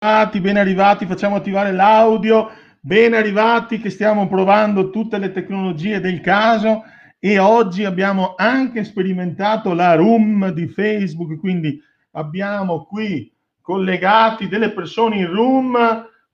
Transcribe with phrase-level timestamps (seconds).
[0.00, 2.50] arrivati, ben arrivati, facciamo attivare l'audio,
[2.80, 6.84] ben arrivati che stiamo provando tutte le tecnologie del caso.
[7.18, 11.80] E oggi abbiamo anche sperimentato la room di Facebook, quindi
[12.12, 15.76] abbiamo qui collegati delle persone in room,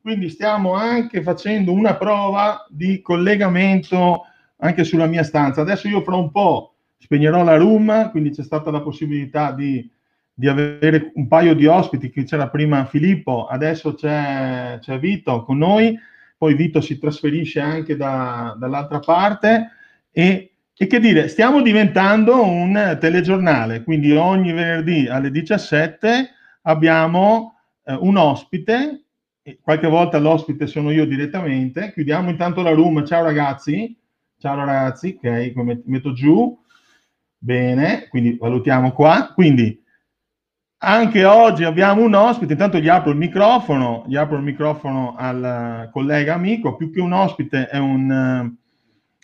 [0.03, 4.25] quindi stiamo anche facendo una prova di collegamento
[4.59, 5.63] anche sulla mia stanza.
[5.63, 9.91] Adesso io fra un po' spegnerò la room, quindi c'è stata la possibilità di
[10.35, 15.59] di avere un paio di ospiti, che c'era prima Filippo, adesso c'è, c'è Vito con
[15.59, 15.97] noi,
[16.37, 19.71] poi Vito si trasferisce anche da, dall'altra parte
[20.11, 26.31] e, e, che dire, stiamo diventando un telegiornale, quindi ogni venerdì alle 17
[26.63, 27.55] abbiamo
[27.85, 29.05] eh, un ospite,
[29.61, 33.97] qualche volta l'ospite sono io direttamente, chiudiamo intanto la room, ciao ragazzi,
[34.39, 35.53] ciao ragazzi, ok,
[35.85, 36.59] metto giù,
[37.39, 39.83] bene, quindi valutiamo qua, quindi
[40.85, 45.89] anche oggi abbiamo un ospite, intanto gli apro il microfono, gli apro il microfono al
[45.91, 48.55] collega amico, più che un ospite è un,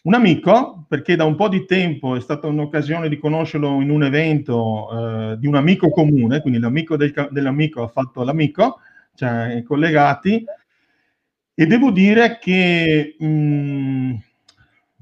[0.02, 4.02] un amico, perché da un po' di tempo è stata un'occasione di conoscerlo in un
[4.02, 4.88] evento
[5.32, 8.78] eh, di un amico comune, quindi l'amico del, dell'amico ha fatto l'amico,
[9.14, 10.42] cioè collegati,
[11.54, 14.14] e devo dire che mh, mm,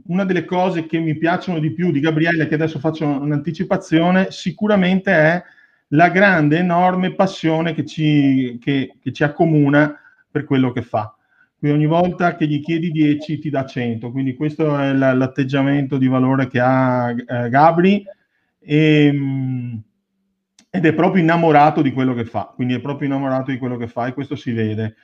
[0.09, 5.13] una delle cose che mi piacciono di più di Gabriele, che adesso faccio un'anticipazione, sicuramente
[5.13, 5.43] è
[5.89, 9.99] la grande, enorme passione che ci, che, che ci accomuna
[10.31, 11.15] per quello che fa.
[11.59, 16.07] Quindi ogni volta che gli chiedi 10 ti dà 100, quindi questo è l'atteggiamento di
[16.07, 18.05] valore che ha eh, Gabri
[18.61, 19.83] e, ehm,
[20.71, 23.89] ed è proprio innamorato di quello che fa, quindi è proprio innamorato di quello che
[23.89, 24.95] fa e questo si vede.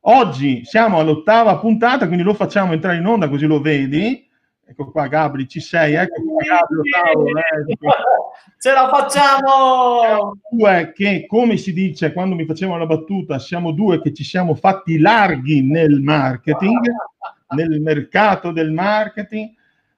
[0.00, 4.28] Oggi siamo all'ottava puntata, quindi lo facciamo entrare in onda così lo vedi
[4.64, 7.76] Ecco qua Gabri, ci sei, ecco qua Gabri, Ottavo, eh,
[8.58, 10.38] Ce la facciamo!
[10.50, 14.54] Due che, come si dice quando mi facevano la battuta, siamo due che ci siamo
[14.54, 16.80] fatti larghi nel marketing,
[17.54, 19.50] nel mercato del marketing.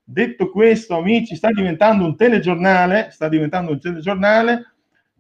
[0.03, 4.73] Detto questo, amici, sta diventando un telegiornale, sta diventando un telegiornale.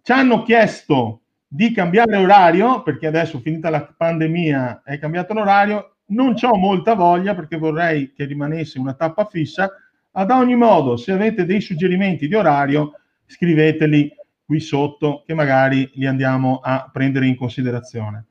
[0.02, 6.34] Ci hanno chiesto di cambiare orario, perché adesso finita la pandemia è cambiato l'orario, non
[6.40, 9.70] ho molta voglia perché vorrei che rimanesse una tappa fissa.
[10.12, 12.92] Ad ogni modo, se avete dei suggerimenti di orario,
[13.26, 14.14] scriveteli
[14.44, 18.26] qui sotto che magari li andiamo a prendere in considerazione.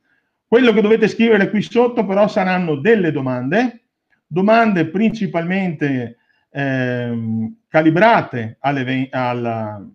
[0.48, 3.86] Quello che dovete scrivere qui sotto però saranno delle domande,
[4.28, 6.18] domande principalmente
[6.52, 9.92] ehm, calibrate alle, al, al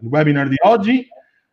[0.00, 1.08] webinar di oggi,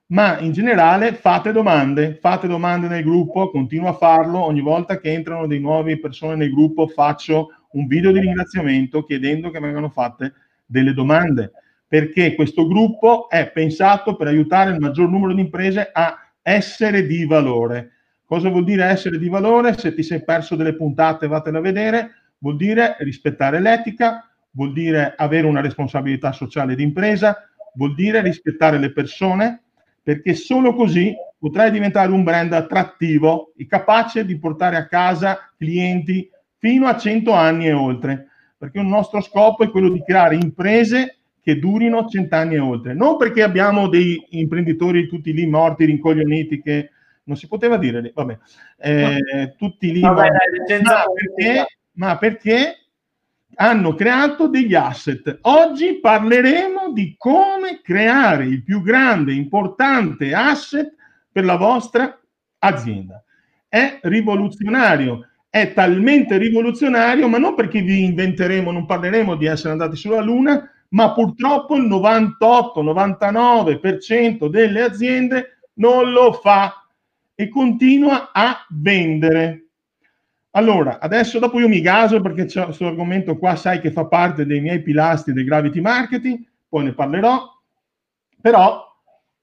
[0.08, 5.12] ma in generale fate domande, fate domande nel gruppo, continuo a farlo, ogni volta che
[5.12, 10.34] entrano dei nuovi persone nel gruppo faccio un video di ringraziamento chiedendo che vengano fatte
[10.66, 11.52] delle domande,
[11.88, 17.26] perché questo gruppo è pensato per aiutare il maggior numero di imprese a essere di
[17.26, 17.92] valore.
[18.24, 19.78] Cosa vuol dire essere di valore?
[19.78, 25.14] Se ti sei perso delle puntate, vatele a vedere, vuol dire rispettare l'etica, vuol dire
[25.18, 27.38] avere una responsabilità sociale di impresa,
[27.74, 29.64] vuol dire rispettare le persone,
[30.08, 36.32] perché solo così potrai diventare un brand attrattivo e capace di portare a casa clienti
[36.60, 41.18] fino a 100 anni e oltre, perché il nostro scopo è quello di creare imprese
[41.42, 46.62] che durino 100 anni e oltre, non perché abbiamo dei imprenditori tutti lì morti, rincoglioniti,
[46.62, 46.90] che
[47.24, 48.38] non si poteva dire, vabbè,
[48.78, 51.66] eh, tutti lì, vabbè, morti, ma, perché,
[51.96, 52.87] ma perché
[53.56, 55.40] hanno creato degli asset.
[55.42, 60.94] Oggi parleremo di come creare il più grande, importante asset
[61.32, 62.20] per la vostra
[62.60, 63.24] azienda.
[63.68, 69.96] È rivoluzionario, è talmente rivoluzionario, ma non perché vi inventeremo, non parleremo di essere andati
[69.96, 76.88] sulla Luna, ma purtroppo il 98-99% delle aziende non lo fa
[77.36, 79.67] e continua a vendere.
[80.58, 84.60] Allora, adesso dopo io mi gaso perché questo argomento qua sai che fa parte dei
[84.60, 87.48] miei pilastri del gravity marketing, poi ne parlerò,
[88.42, 88.84] però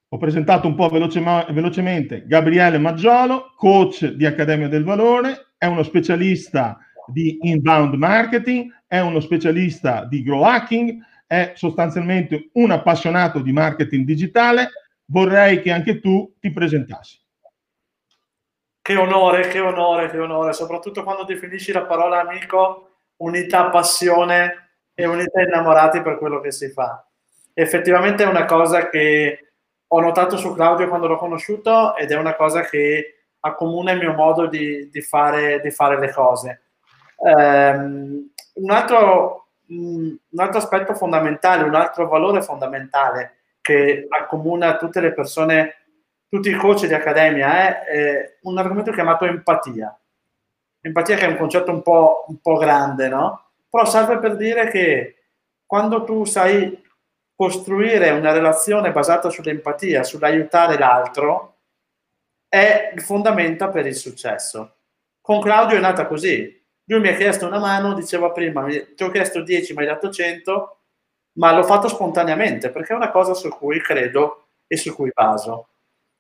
[0.09, 5.85] ho presentato un po' veloce, velocemente Gabriele Maggiolo, coach di Accademia del Valore, è uno
[5.85, 10.99] specialista di inbound marketing, è uno specialista di grow hacking,
[11.29, 14.71] è sostanzialmente un appassionato di marketing digitale.
[15.05, 17.24] Vorrei che anche tu ti presentassi.
[18.87, 25.07] Che onore, che onore, che onore, soprattutto quando definisci la parola amico, unità, passione e
[25.07, 27.03] unità innamorati per quello che si fa.
[27.55, 29.53] Effettivamente è una cosa che
[29.87, 34.13] ho notato su Claudio quando l'ho conosciuto ed è una cosa che accomuna il mio
[34.13, 36.63] modo di, di, fare, di fare, le cose.
[37.17, 45.15] Um, un, altro, un altro aspetto fondamentale, un altro valore fondamentale che accomuna tutte le
[45.15, 45.84] persone
[46.35, 49.97] tutti i coach di accademia, è, è un argomento chiamato empatia.
[50.81, 53.51] Empatia che è un concetto un po', un po' grande, no?
[53.71, 55.27] Però serve per dire che
[55.65, 56.83] quando tu sai
[57.37, 61.59] costruire una relazione basata sull'empatia, sull'aiutare l'altro,
[62.49, 64.79] è il fondamento per il successo.
[65.21, 66.61] Con Claudio è nata così.
[66.87, 70.11] Lui mi ha chiesto una mano, diceva prima, ti ho chiesto 10, mi hai dato
[70.11, 70.79] 100,
[71.35, 75.69] ma l'ho fatto spontaneamente perché è una cosa su cui credo e su cui baso.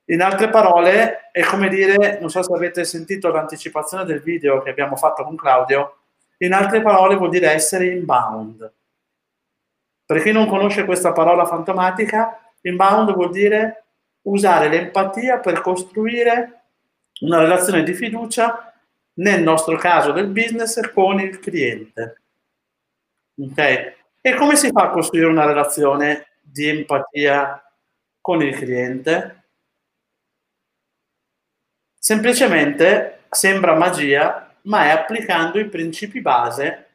[0.07, 4.71] In altre parole, è come dire, non so se avete sentito l'anticipazione del video che
[4.71, 5.99] abbiamo fatto con Claudio,
[6.39, 8.73] in altre parole vuol dire essere inbound.
[10.05, 13.85] Per chi non conosce questa parola fantomatica, inbound vuol dire
[14.23, 16.65] usare l'empatia per costruire
[17.21, 18.75] una relazione di fiducia,
[19.15, 22.21] nel nostro caso del business, con il cliente.
[23.41, 23.93] Ok?
[24.21, 27.63] E come si fa a costruire una relazione di empatia
[28.21, 29.44] con il cliente?
[32.07, 36.89] Semplicemente sembra magia, ma è applicando i principi base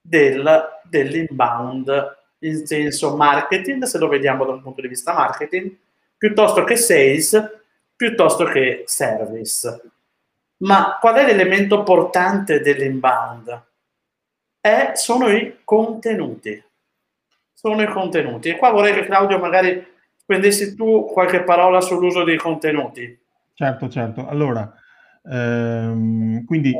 [0.00, 5.76] del, dell'inbound in senso marketing, se lo vediamo da un punto di vista marketing,
[6.16, 7.60] piuttosto che sales,
[7.96, 9.82] piuttosto che service.
[10.58, 13.64] Ma qual è l'elemento portante dell'inbound?
[14.60, 16.62] È, sono i contenuti.
[17.52, 18.50] Sono i contenuti.
[18.50, 19.84] E qua vorrei che Claudio magari
[20.16, 23.21] spendessi tu qualche parola sull'uso dei contenuti.
[23.54, 24.26] Certo, certo.
[24.26, 24.72] Allora,
[25.24, 26.72] ehm, quindi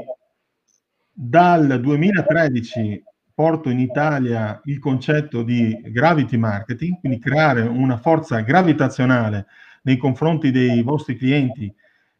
[1.13, 3.03] dal 2013
[3.35, 9.47] porto in Italia il concetto di gravity marketing, quindi creare una forza gravitazionale
[9.83, 11.73] nei confronti dei vostri clienti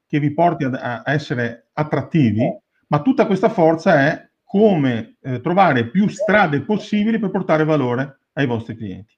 [0.07, 2.47] che vi porti a, essere attrattivi,
[2.89, 8.47] ma tutta questa forza è come eh, trovare più strade possibili per portare valore ai
[8.47, 9.15] vostri clienti.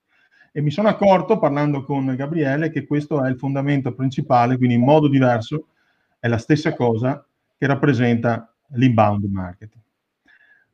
[0.57, 4.85] E mi sono accorto, parlando con Gabriele, che questo è il fondamento principale, quindi in
[4.85, 5.67] modo diverso
[6.21, 7.27] è la stessa cosa
[7.59, 9.83] che rappresenta l'inbound marketing.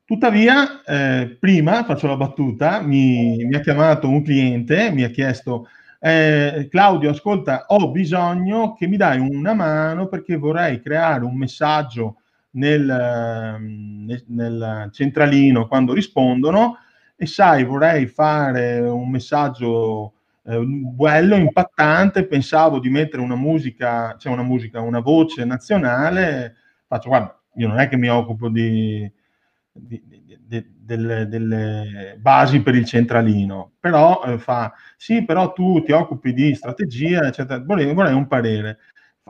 [0.04, 5.68] Tuttavia, eh, prima, faccio la battuta, mi, mi, ha chiamato un cliente, mi ha chiesto,
[5.98, 12.16] eh, Claudio, ascolta, ho bisogno che mi dai una mano perché vorrei creare un messaggio
[12.50, 12.84] nel,
[13.58, 16.76] nel, nel centralino quando rispondono
[17.22, 24.32] e sai, vorrei fare un messaggio eh, bello, impattante, pensavo di mettere una musica, cioè
[24.32, 26.54] una musica, una voce nazionale,
[26.86, 29.06] faccio, guarda, io non è che mi occupo di
[29.70, 30.02] di,
[30.46, 36.32] di, delle, delle, basi per il centralino, però eh, fa sì, però tu ti occupi
[36.32, 37.62] di strategia, eccetera.
[37.62, 38.78] Vorrei, vorrei un parere.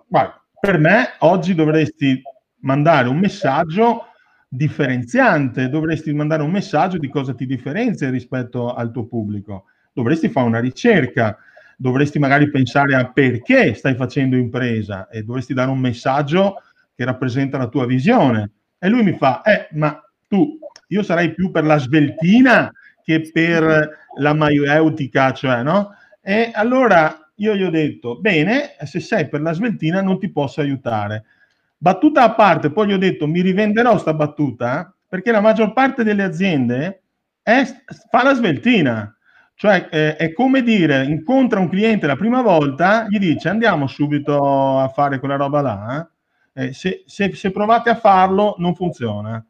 [0.07, 2.23] Guarda, per me oggi dovresti
[2.61, 4.10] mandare un messaggio
[4.53, 9.67] differenziante, dovresti mandare un messaggio di cosa ti differenzia rispetto al tuo pubblico.
[9.93, 11.39] Dovresti fare una ricerca,
[11.77, 16.63] dovresti magari pensare a perché stai facendo impresa e dovresti dare un messaggio
[16.97, 18.51] che rappresenta la tua visione.
[18.77, 20.59] E lui mi fa, eh, ma tu,
[20.89, 22.73] io sarei più per la sveltina
[23.05, 25.95] che per la maieutica, cioè, no?
[26.21, 30.61] E allora io gli ho detto, bene, se sei per la sveltina non ti posso
[30.61, 31.25] aiutare.
[31.83, 36.05] Battuta a parte, poi gli ho detto, mi rivenderò sta battuta, perché la maggior parte
[36.05, 37.03] delle aziende
[37.43, 37.65] è,
[38.11, 39.17] fa la sveltina.
[39.55, 44.79] Cioè eh, è come dire, incontra un cliente la prima volta, gli dice andiamo subito
[44.79, 46.11] a fare quella roba là.
[46.53, 49.43] Eh, se, se, se provate a farlo non funziona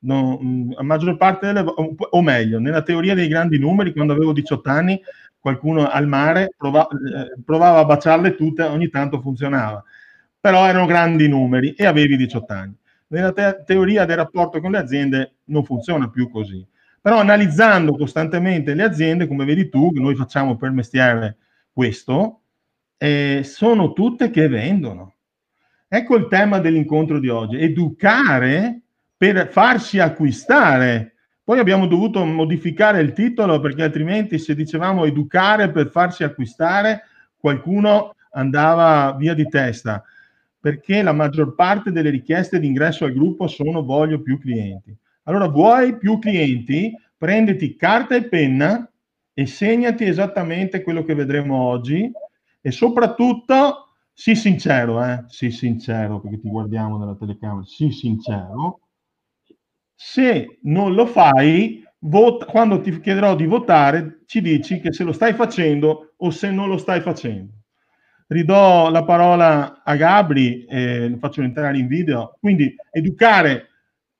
[0.00, 4.70] non, la maggior parte delle o meglio, nella teoria dei grandi numeri, quando avevo 18
[4.70, 5.00] anni,
[5.38, 9.82] qualcuno al mare prova, eh, provava a baciarle tutte, ogni tanto funzionava,
[10.46, 12.76] però erano grandi numeri e avevi 18 anni.
[13.08, 16.64] Nella te- teoria del rapporto con le aziende non funziona più così.
[17.00, 21.38] Però analizzando costantemente le aziende, come vedi tu, noi facciamo per mestiere
[21.72, 22.42] questo,
[22.96, 25.14] eh, sono tutte che vendono.
[25.88, 28.82] Ecco il tema dell'incontro di oggi, educare
[29.16, 31.14] per farsi acquistare.
[31.42, 37.02] Poi abbiamo dovuto modificare il titolo perché altrimenti se dicevamo educare per farsi acquistare,
[37.36, 40.04] qualcuno andava via di testa,
[40.66, 44.92] perché la maggior parte delle richieste di ingresso al gruppo sono voglio più clienti.
[45.22, 46.92] Allora vuoi più clienti?
[47.16, 48.90] Prenditi carta e penna
[49.32, 52.10] e segnati esattamente quello che vedremo oggi
[52.60, 55.22] e soprattutto sii sincero, eh?
[55.28, 58.80] sii sincero perché ti guardiamo nella telecamera, sii sincero
[59.94, 65.12] se non lo fai, vota, quando ti chiederò di votare, ci dici che se lo
[65.12, 67.55] stai facendo o se non lo stai facendo.
[68.28, 72.36] Ridò la parola a Gabri e lo faccio entrare in video.
[72.40, 73.68] Quindi educare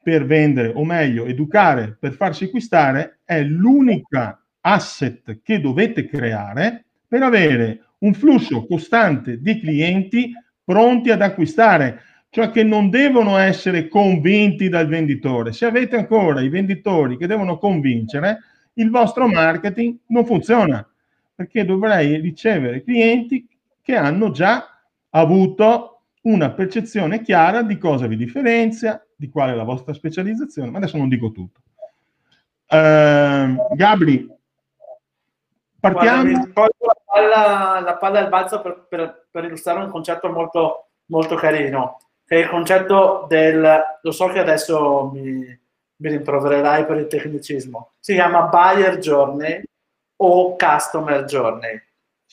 [0.01, 7.23] per vendere, o meglio, educare per farsi acquistare è l'unica asset che dovete creare per
[7.23, 10.33] avere un flusso costante di clienti
[10.63, 15.53] pronti ad acquistare, cioè che non devono essere convinti dal venditore.
[15.53, 18.39] Se avete ancora i venditori che devono convincere,
[18.75, 20.89] il vostro marketing non funziona,
[21.35, 23.45] perché dovrei ricevere clienti
[23.87, 29.63] che hanno già avuto una percezione chiara di cosa vi differenzia, di qual è la
[29.63, 31.61] vostra specializzazione, ma adesso non dico tutto.
[32.69, 34.29] Uh, Gabri,
[35.79, 36.33] partiamo.
[36.53, 41.37] Guarda, la, palla, la palla al balzo per, per, per, illustrare un concetto molto, molto
[41.37, 45.61] carino, che è il concetto del, lo so che adesso mi,
[45.97, 49.63] mi rimprovererai per il tecnicismo, si chiama buyer journey
[50.17, 51.86] o customer journey.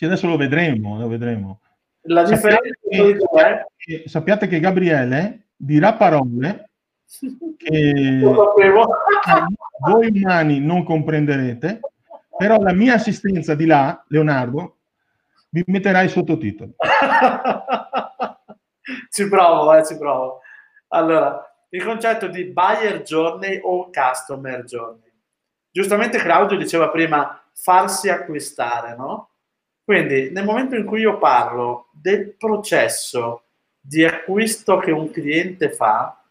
[0.04, 1.62] Sì, adesso lo vedremo, lo vedremo.
[2.08, 6.72] La differenza sappiate che, sappiate che Gabriele dirà parole
[7.58, 8.20] che
[9.80, 11.80] voi umani non comprenderete,
[12.38, 14.80] però la mia assistenza di là, Leonardo,
[15.52, 16.76] vi metterà i sottotitoli.
[19.10, 20.42] ci provo, eh, ci provo.
[20.90, 25.14] Allora, il concetto di buyer journey o customer journey.
[25.72, 29.30] Giustamente Claudio diceva prima farsi acquistare, no?
[29.84, 33.44] Quindi nel momento in cui io parlo del processo
[33.80, 36.24] di acquisto che un cliente fa,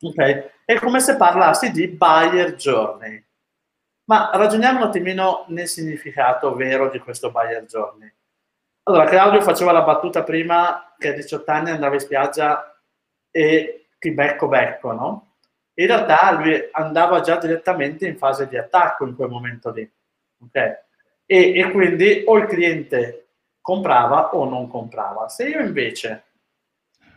[0.00, 3.24] okay, è come se parlassi di buyer journey.
[4.04, 8.12] Ma ragioniamo un attimino nel significato vero di questo buyer journey.
[8.84, 12.76] Allora, Claudio faceva la battuta prima che a 18 anni andava in spiaggia
[13.30, 15.36] e ti becco becco, no?
[15.74, 19.88] In realtà lui andava già direttamente in fase di attacco in quel momento lì.
[20.42, 20.76] Okay?
[21.32, 23.28] E, e quindi o il cliente
[23.60, 25.28] comprava o non comprava.
[25.28, 26.24] Se io invece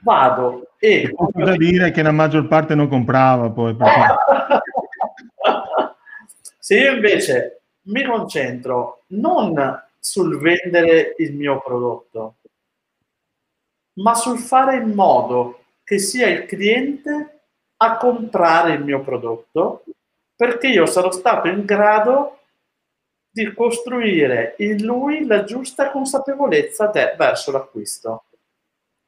[0.01, 1.11] vado e...
[1.15, 3.75] Posso da dire che la maggior parte non comprava poi.
[3.75, 4.15] Perché...
[6.59, 12.35] Se io invece mi concentro non sul vendere il mio prodotto,
[13.93, 17.39] ma sul fare in modo che sia il cliente
[17.77, 19.83] a comprare il mio prodotto,
[20.35, 22.37] perché io sarò stato in grado
[23.33, 28.25] di costruire in lui la giusta consapevolezza de- verso l'acquisto.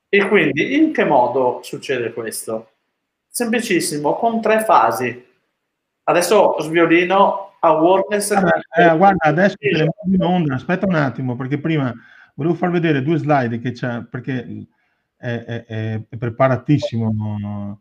[0.09, 2.71] E quindi in che modo succede questo?
[3.27, 5.23] Semplicissimo, con tre fasi.
[6.05, 8.31] Adesso sviolino awareness.
[8.31, 11.93] Eh, eh, guarda, adesso in onda, aspetta un attimo, perché prima
[12.33, 14.65] volevo far vedere due slide che c'è, perché
[15.17, 15.65] è, è,
[16.09, 17.79] è preparatissimo.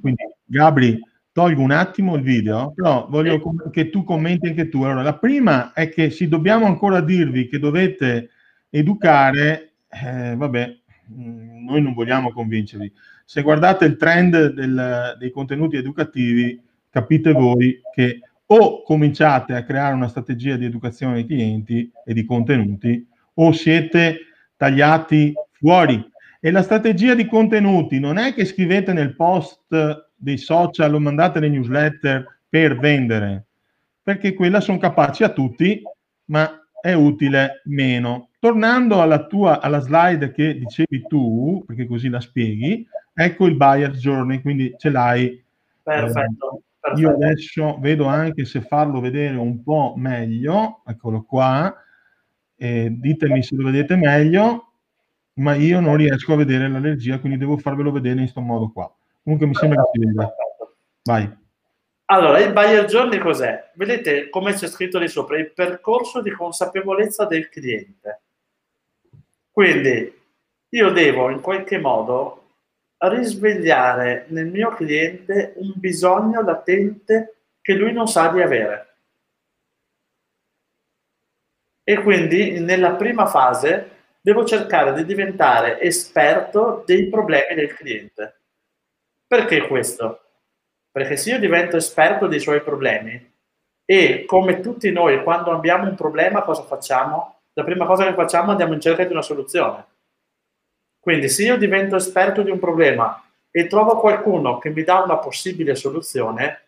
[0.00, 1.00] Quindi, Gabri,
[1.32, 4.82] tolgo un attimo il video, però voglio che tu commenti anche tu.
[4.82, 8.30] Allora, la prima è che se dobbiamo ancora dirvi che dovete
[8.68, 10.76] educare, eh, vabbè,
[11.12, 12.92] mm, noi non vogliamo convincervi.
[13.24, 16.60] Se guardate il trend del, dei contenuti educativi,
[16.90, 18.20] capite voi che
[18.52, 24.18] o cominciate a creare una strategia di educazione ai clienti e di contenuti, o siete
[24.56, 26.04] tagliati fuori.
[26.40, 31.40] E la strategia di contenuti non è che scrivete nel post dei social o mandate
[31.40, 33.46] le newsletter per vendere,
[34.02, 35.82] perché quella sono capaci a tutti,
[36.26, 38.28] ma è utile meno.
[38.38, 43.92] Tornando alla tua alla slide che dicevi tu, perché così la spieghi, ecco il buyer
[43.92, 45.42] journey, quindi ce l'hai.
[45.82, 46.62] Perfetto.
[46.78, 47.00] perfetto.
[47.00, 51.74] Io adesso vedo anche se farlo vedere un po' meglio, eccolo qua,
[52.56, 54.72] eh, ditemi se lo vedete meglio,
[55.34, 58.92] ma io non riesco a vedere l'allergia, quindi devo farvelo vedere in questo modo qua.
[59.22, 60.34] Comunque mi sembra che si veda.
[61.02, 61.38] Vai.
[62.06, 63.70] Allora, il buyer journey cos'è?
[63.74, 65.38] Vedete come c'è scritto lì sopra?
[65.38, 68.20] Il percorso di consapevolezza del cliente.
[69.50, 70.20] Quindi
[70.70, 72.36] io devo in qualche modo
[72.98, 78.86] risvegliare nel mio cliente un bisogno latente che lui non sa di avere.
[81.84, 88.39] E quindi nella prima fase devo cercare di diventare esperto dei problemi del cliente.
[89.30, 90.22] Perché questo?
[90.90, 93.32] Perché se io divento esperto dei suoi problemi
[93.84, 97.42] e come tutti noi quando abbiamo un problema cosa facciamo?
[97.52, 99.86] La prima cosa che facciamo è andiamo in cerca di una soluzione.
[100.98, 105.18] Quindi se io divento esperto di un problema e trovo qualcuno che mi dà una
[105.18, 106.64] possibile soluzione,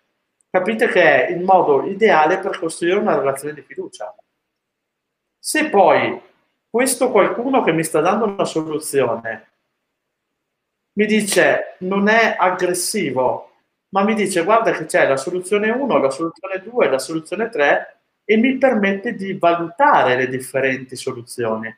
[0.48, 4.14] capite che è il modo ideale per costruire una relazione di fiducia.
[5.36, 6.22] Se poi
[6.70, 9.51] questo qualcuno che mi sta dando una soluzione
[10.94, 13.50] mi dice non è aggressivo,
[13.90, 17.96] ma mi dice guarda che c'è la soluzione 1, la soluzione 2, la soluzione 3
[18.24, 21.74] e mi permette di valutare le differenti soluzioni.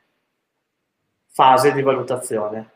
[1.27, 2.69] Fase di valutazione.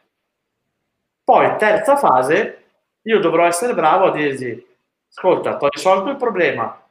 [1.23, 2.63] Poi, terza fase,
[3.03, 4.65] io dovrò essere bravo a dirgli,
[5.09, 6.83] ascolta, ti ho risolto il problema,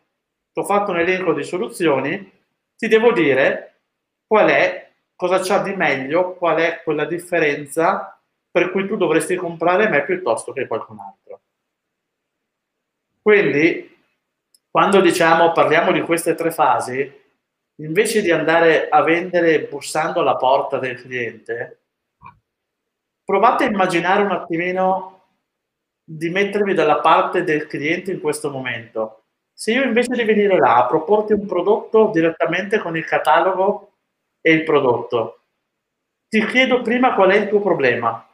[0.53, 2.33] ti ho fatto un elenco di soluzioni,
[2.77, 3.75] ti devo dire
[4.27, 8.18] qual è cosa c'ha di meglio, qual è quella differenza
[8.59, 11.41] per cui tu dovresti comprare me piuttosto che qualcun altro.
[13.23, 13.97] Quindi,
[14.69, 17.27] quando diciamo parliamo di queste tre fasi,
[17.77, 21.83] invece di andare a vendere bussando alla porta del cliente,
[23.25, 25.27] provate a immaginare un attimino
[26.03, 29.27] di mettervi dalla parte del cliente in questo momento.
[29.53, 33.93] Se io invece di venire là a proporti un prodotto direttamente con il catalogo
[34.41, 35.43] e il prodotto,
[36.29, 38.25] ti chiedo prima qual è il tuo problema,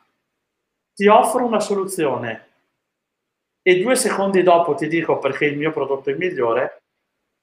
[0.94, 2.48] ti offro una soluzione
[3.62, 6.82] e due secondi dopo ti dico perché il mio prodotto è migliore,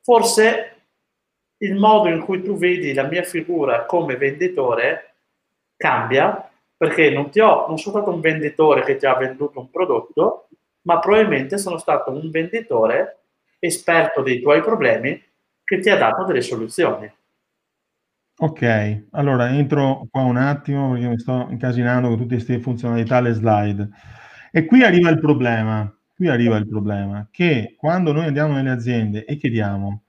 [0.01, 0.75] forse
[1.58, 5.15] il modo in cui tu vedi la mia figura come venditore
[5.75, 9.70] cambia perché non, ti ho, non sono stato un venditore che ti ha venduto un
[9.70, 10.48] prodotto,
[10.84, 13.20] ma probabilmente sono stato un venditore
[13.60, 15.24] esperto dei tuoi problemi
[15.63, 17.12] che ti ha dato delle soluzioni.
[18.43, 23.33] Ok, allora entro qua un attimo perché mi sto incasinando con tutte queste funzionalità alle
[23.33, 23.88] slide.
[24.51, 29.25] E qui arriva il problema, qui arriva il problema, che quando noi andiamo nelle aziende
[29.25, 30.01] e chiediamo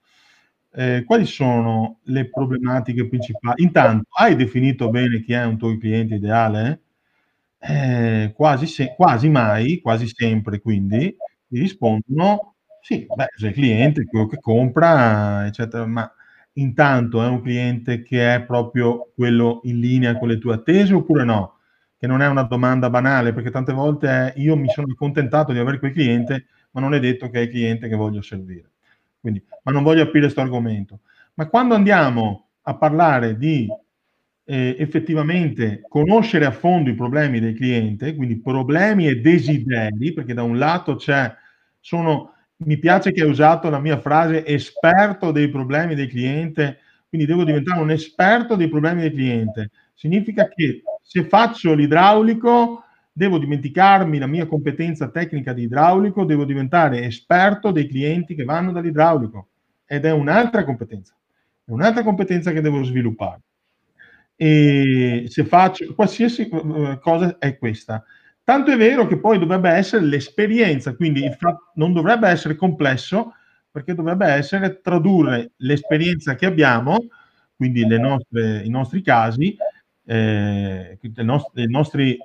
[0.73, 3.61] eh, quali sono le problematiche principali?
[3.63, 6.81] Intanto, hai definito bene chi è un tuo cliente ideale?
[7.59, 11.15] Eh, quasi, se, quasi mai, quasi sempre, quindi,
[11.47, 16.11] ti rispondono, sì, beh, se il cliente, quello che compra, eccetera, ma
[16.53, 21.23] intanto è un cliente che è proprio quello in linea con le tue attese oppure
[21.23, 21.57] no?
[21.97, 25.59] Che non è una domanda banale, perché tante volte è, io mi sono accontentato di
[25.59, 28.71] avere quel cliente, ma non è detto che è il cliente che voglio servire.
[29.19, 30.99] Quindi, ma non voglio aprire questo argomento.
[31.35, 33.67] Ma quando andiamo a parlare di
[34.45, 40.43] eh, effettivamente conoscere a fondo i problemi del cliente, quindi problemi e desideri, perché da
[40.43, 41.33] un lato c'è,
[41.79, 42.33] sono,
[42.65, 47.43] mi piace che hai usato la mia frase esperto dei problemi del cliente, quindi devo
[47.43, 49.71] diventare un esperto dei problemi del cliente.
[49.93, 57.03] Significa che se faccio l'idraulico devo dimenticarmi la mia competenza tecnica di idraulico, devo diventare
[57.03, 59.49] esperto dei clienti che vanno dall'idraulico
[59.85, 61.13] ed è un'altra competenza,
[61.63, 63.41] è un'altra competenza che devo sviluppare.
[64.35, 68.03] E se faccio qualsiasi eh, cosa è questa.
[68.43, 71.23] Tanto è vero che poi dovrebbe essere l'esperienza, quindi
[71.75, 73.33] non dovrebbe essere complesso,
[73.71, 77.07] perché dovrebbe essere tradurre l'esperienza che abbiamo,
[77.55, 79.55] quindi nostre, i nostri casi,
[80.05, 82.17] eh, i nostri, nostri,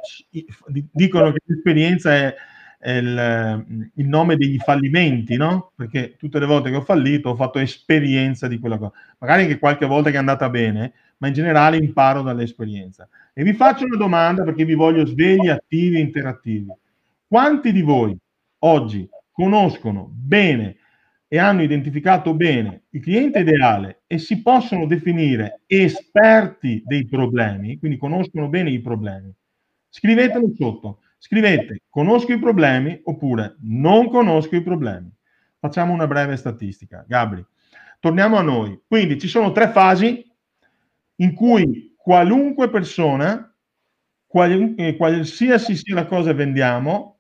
[0.91, 2.35] dicono che l'esperienza è,
[2.79, 5.73] è il, il, nome degli fallimenti, no?
[5.77, 8.93] Perché tutte le volte che ho fallito ho fatto esperienza di quella cosa.
[9.19, 13.09] Magari anche qualche volta che è andata bene, ma in generale imparo dall'esperienza.
[13.39, 16.73] E vi faccio una domanda perché vi voglio svegli, attivi e interattivi.
[17.25, 18.19] Quanti di voi
[18.65, 20.79] oggi conoscono bene
[21.29, 27.97] e hanno identificato bene il cliente ideale e si possono definire esperti dei problemi, quindi
[27.97, 29.33] conoscono bene i problemi,
[29.89, 31.03] scrivetelo sotto.
[31.19, 35.13] Scrivete conosco i problemi oppure non conosco i problemi.
[35.61, 37.05] Facciamo una breve statistica.
[37.07, 37.47] Gabri,
[38.01, 38.81] torniamo a noi.
[38.85, 40.29] Quindi ci sono tre fasi
[41.21, 43.55] in cui qualunque persona,
[44.27, 47.19] qualsiasi sia la cosa che vendiamo,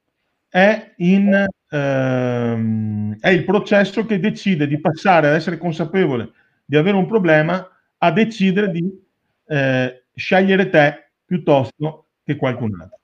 [0.48, 6.30] è in ehm, è il processo che decide di passare ad essere consapevole
[6.64, 9.06] di avere un problema a decidere di
[9.48, 12.98] eh, scegliere te piuttosto che qualcun altro.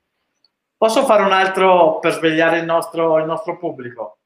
[0.78, 4.20] Posso fare un altro per svegliare il nostro, il nostro pubblico?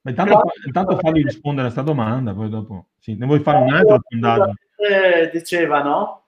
[0.00, 3.72] Ma intanto, intanto fargli rispondere a questa domanda, poi dopo sì, ne vuoi fare un
[3.72, 4.02] altro?
[4.76, 6.23] Eh, dicevano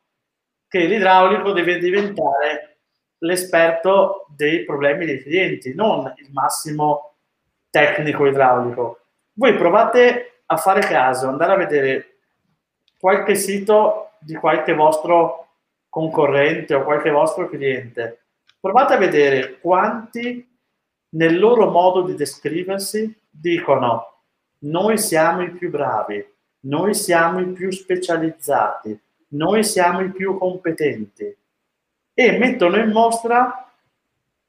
[0.68, 2.78] che l'idraulico deve diventare
[3.18, 7.14] l'esperto dei problemi dei clienti, non il massimo
[7.70, 9.00] tecnico idraulico.
[9.32, 12.18] Voi provate a fare caso, andare a vedere
[12.98, 15.48] qualche sito di qualche vostro
[15.88, 18.24] concorrente o qualche vostro cliente.
[18.60, 20.46] Provate a vedere quanti
[21.10, 24.22] nel loro modo di descriversi dicono
[24.58, 26.26] noi siamo i più bravi,
[26.60, 31.36] noi siamo i più specializzati, noi siamo i più competenti
[32.14, 33.70] e mettono in mostra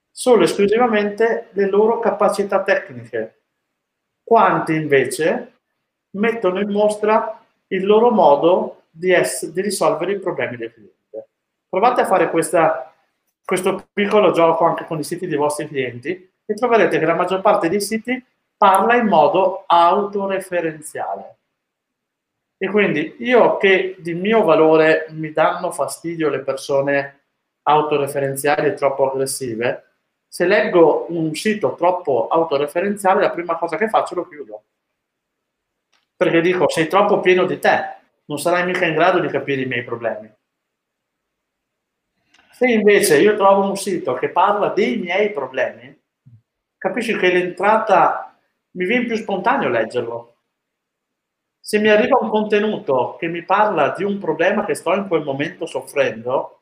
[0.09, 3.41] solo esclusivamente le loro capacità tecniche.
[4.23, 5.53] Quanti invece
[6.11, 11.27] mettono in mostra il loro modo di, ess- di risolvere i problemi del cliente.
[11.69, 12.93] Provate a fare questa,
[13.43, 17.41] questo piccolo gioco anche con i siti dei vostri clienti e troverete che la maggior
[17.41, 18.23] parte dei siti
[18.57, 21.36] parla in modo autoreferenziale.
[22.59, 27.21] E quindi io che di mio valore mi danno fastidio le persone
[27.63, 29.83] autoreferenziali e troppo aggressive,
[30.27, 34.63] se leggo un sito troppo autoreferenziale, la prima cosa che faccio lo chiudo.
[36.15, 39.67] Perché dico, sei troppo pieno di te, non sarai mica in grado di capire i
[39.67, 40.33] miei problemi.
[42.51, 45.95] Se invece io trovo un sito che parla dei miei problemi,
[46.75, 48.35] capisci che l'entrata
[48.71, 50.36] mi viene più spontaneo leggerlo.
[51.69, 55.23] Se mi arriva un contenuto che mi parla di un problema che sto in quel
[55.23, 56.61] momento soffrendo,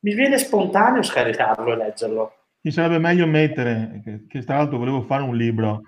[0.00, 2.32] mi viene spontaneo scaricarlo e leggerlo.
[2.60, 5.84] Mi sarebbe meglio mettere, che, che tra l'altro volevo fare un libro,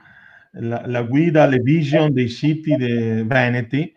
[0.53, 3.93] la, la guida alle vision dei siti de veneti,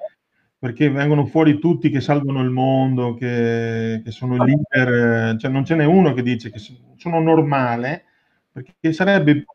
[0.59, 5.75] perché vengono fuori tutti che salvano il mondo, che, che sono leader, cioè non ce
[5.75, 6.59] n'è uno che dice che
[6.97, 8.03] sono normale,
[8.51, 9.45] perché sarebbe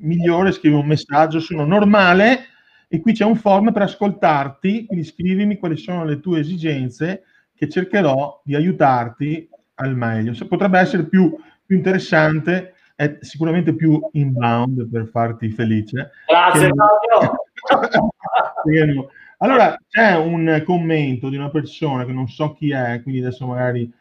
[0.00, 2.48] migliore scrivere un messaggio, sono normale
[2.94, 7.68] e qui c'è un form per ascoltarti, quindi scrivimi quali sono le tue esigenze che
[7.68, 10.32] cercherò di aiutarti al meglio.
[10.46, 16.12] Potrebbe essere più, più interessante, è sicuramente più inbound per farti felice.
[16.28, 17.34] Grazie Fabio!
[19.38, 23.92] allora, c'è un commento di una persona che non so chi è, quindi adesso magari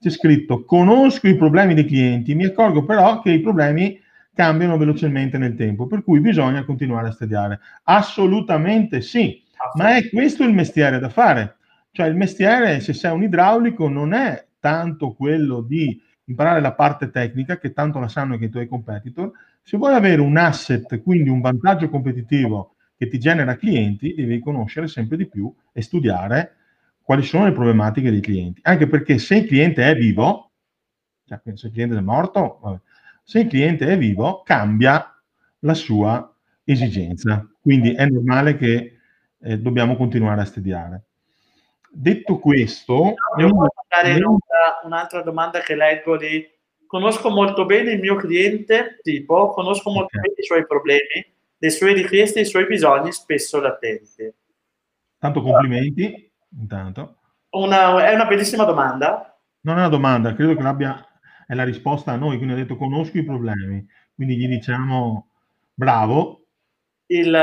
[0.00, 4.00] c'è scritto conosco i problemi dei clienti, mi accorgo però che i problemi
[4.38, 7.58] cambiano velocemente nel tempo, per cui bisogna continuare a studiare.
[7.82, 9.42] Assolutamente sì,
[9.74, 11.56] ma è questo il mestiere da fare.
[11.90, 17.10] Cioè il mestiere, se sei un idraulico, non è tanto quello di imparare la parte
[17.10, 19.32] tecnica, che tanto la sanno anche i tuoi competitor.
[19.60, 24.86] Se vuoi avere un asset, quindi un vantaggio competitivo che ti genera clienti, devi conoscere
[24.86, 26.54] sempre di più e studiare
[27.02, 28.60] quali sono le problematiche dei clienti.
[28.62, 30.52] Anche perché se il cliente è vivo,
[31.24, 32.78] cioè se il cliente è morto, vabbè,
[33.28, 35.14] se il cliente è vivo, cambia
[35.58, 37.46] la sua esigenza.
[37.60, 39.00] Quindi è normale che
[39.38, 41.02] eh, dobbiamo continuare a studiare.
[41.90, 43.12] Detto questo...
[43.36, 44.18] Devo fare
[44.82, 46.42] un'altra domanda che leggo lì.
[46.86, 50.22] Conosco molto bene il mio cliente, tipo, conosco molto okay.
[50.22, 54.32] bene i suoi problemi, le sue richieste, i suoi bisogni, spesso latenti.
[55.18, 57.16] Tanto complimenti, intanto.
[57.50, 59.38] Una, è una bellissima domanda.
[59.60, 61.07] Non è una domanda, credo che l'abbia
[61.48, 63.82] è la risposta a noi, quindi ha detto conosco i problemi,
[64.14, 65.30] quindi gli diciamo
[65.72, 66.42] bravo.
[67.06, 67.34] Il,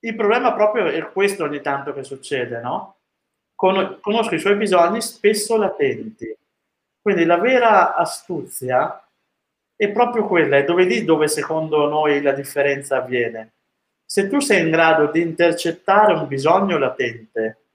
[0.00, 2.96] il problema proprio è questo ogni tanto che succede, no?
[3.54, 6.36] Con, conosco i suoi bisogni spesso latenti.
[7.00, 9.08] Quindi la vera astuzia
[9.76, 13.52] è proprio quella, è dove lì dove secondo noi la differenza avviene.
[14.04, 17.66] Se tu sei in grado di intercettare un bisogno latente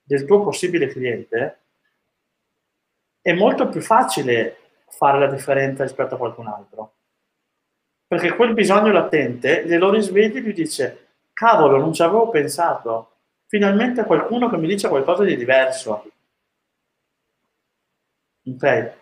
[0.00, 1.58] del tuo possibile cliente,
[3.20, 4.59] è molto più facile
[4.90, 6.94] fare la differenza rispetto a qualcun altro.
[8.06, 13.18] Perché quel bisogno latente glielo risvegli e gli dice, cavolo, non ci avevo pensato.
[13.46, 16.10] Finalmente qualcuno che mi dice qualcosa di diverso.
[18.46, 18.92] Ok?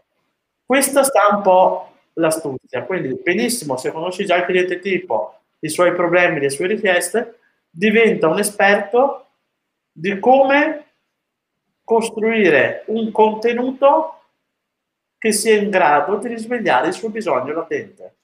[0.64, 2.84] Questa sta un po' l'astuzia.
[2.84, 7.38] Quindi, benissimo, se conosci già il cliente tipo, i suoi problemi, le sue richieste,
[7.70, 9.26] diventa un esperto
[9.90, 10.84] di come
[11.82, 14.17] costruire un contenuto
[15.18, 18.14] che sia in grado di risvegliare il suo bisogno latente.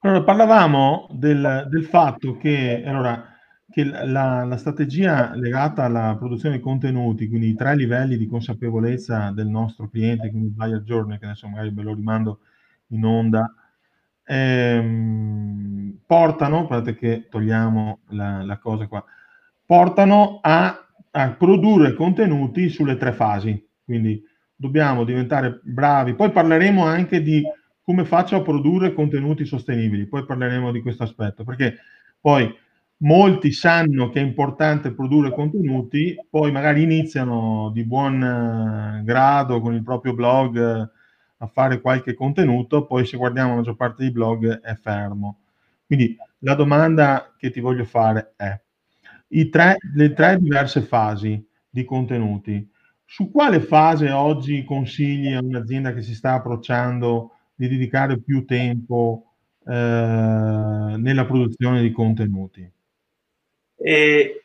[0.00, 3.34] Allora, parlavamo del, del fatto che, allora,
[3.68, 9.32] che la, la, strategia legata alla produzione di contenuti, quindi i tre livelli di consapevolezza
[9.32, 12.40] del nostro cliente, quindi il buyer journey, che adesso magari ve lo rimando
[12.88, 13.52] in onda,
[14.24, 19.04] ehm, portano, guardate che togliamo la, la cosa qua,
[19.64, 24.22] portano a, a, produrre contenuti sulle tre fasi, quindi
[24.56, 26.14] dobbiamo diventare bravi.
[26.14, 27.42] Poi parleremo anche di
[27.82, 31.76] come faccio a produrre contenuti sostenibili, poi parleremo di questo aspetto, perché
[32.20, 32.52] poi
[32.98, 39.74] molti sanno che è importante produrre contenuti, poi magari iniziano di buon eh, grado con
[39.74, 40.90] il proprio blog eh,
[41.38, 45.40] a fare qualche contenuto, poi se guardiamo la maggior parte dei blog è fermo.
[45.86, 48.58] Quindi la domanda che ti voglio fare è,
[49.50, 52.68] tre, le tre diverse fasi di contenuti,
[53.06, 59.34] su quale fase oggi consigli a un'azienda che si sta approcciando di dedicare più tempo
[59.64, 62.70] eh, nella produzione di contenuti?
[63.76, 64.40] E...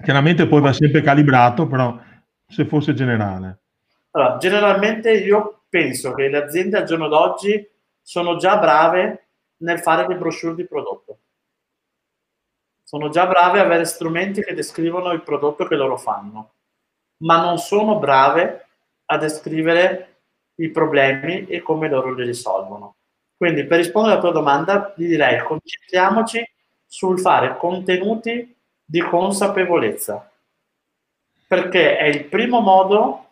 [0.00, 1.98] Chiaramente poi va sempre calibrato, però
[2.46, 3.58] se fosse generale.
[4.12, 7.68] Allora, generalmente io penso che le aziende al giorno d'oggi
[8.00, 9.26] sono già brave
[9.58, 11.18] nel fare le brochure di prodotto.
[12.84, 16.52] Sono già brave a avere strumenti che descrivono il prodotto che loro fanno
[17.18, 18.66] ma non sono brave
[19.06, 20.16] a descrivere
[20.56, 22.96] i problemi e come loro li risolvono.
[23.36, 26.44] Quindi per rispondere alla tua domanda ti direi concentriamoci
[26.84, 30.30] sul fare contenuti di consapevolezza,
[31.46, 33.26] perché è il primo modo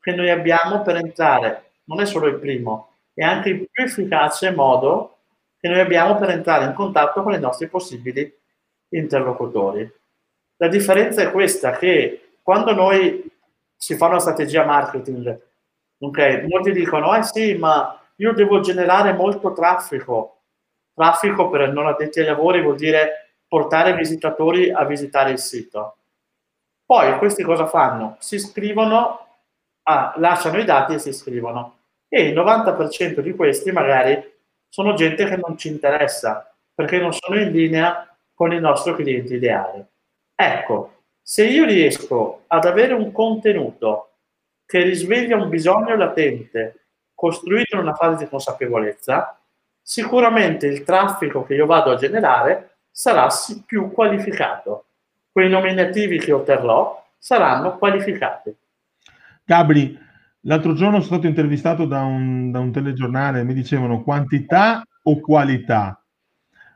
[0.00, 4.50] che noi abbiamo per entrare, non è solo il primo, è anche il più efficace
[4.50, 5.18] modo
[5.60, 8.34] che noi abbiamo per entrare in contatto con i nostri possibili
[8.88, 9.88] interlocutori.
[10.56, 13.30] La differenza è questa, che quando noi
[13.76, 15.40] si fa una strategia marketing
[15.98, 20.40] Ok, molti dicono, eh sì, ma io devo generare molto traffico.
[20.92, 25.98] Traffico per non addetti ai lavori vuol dire portare visitatori a visitare il sito.
[26.84, 28.16] Poi questi cosa fanno?
[28.18, 29.26] Si iscrivono,
[29.84, 31.76] ah, lasciano i dati e si iscrivono.
[32.08, 37.38] E il 90% di questi magari sono gente che non ci interessa perché non sono
[37.38, 39.86] in linea con il nostro cliente ideale.
[40.34, 40.99] Ecco,
[41.30, 44.14] se io riesco ad avere un contenuto
[44.66, 49.38] che risveglia un bisogno latente costruito in una fase di consapevolezza,
[49.80, 53.28] sicuramente il traffico che io vado a generare sarà
[53.64, 54.86] più qualificato.
[55.30, 58.52] Quei nominativi che otterrò saranno qualificati.
[59.44, 59.96] Gabri,
[60.40, 66.04] l'altro giorno sono stato intervistato da un, da un telegiornale, mi dicevano quantità o qualità.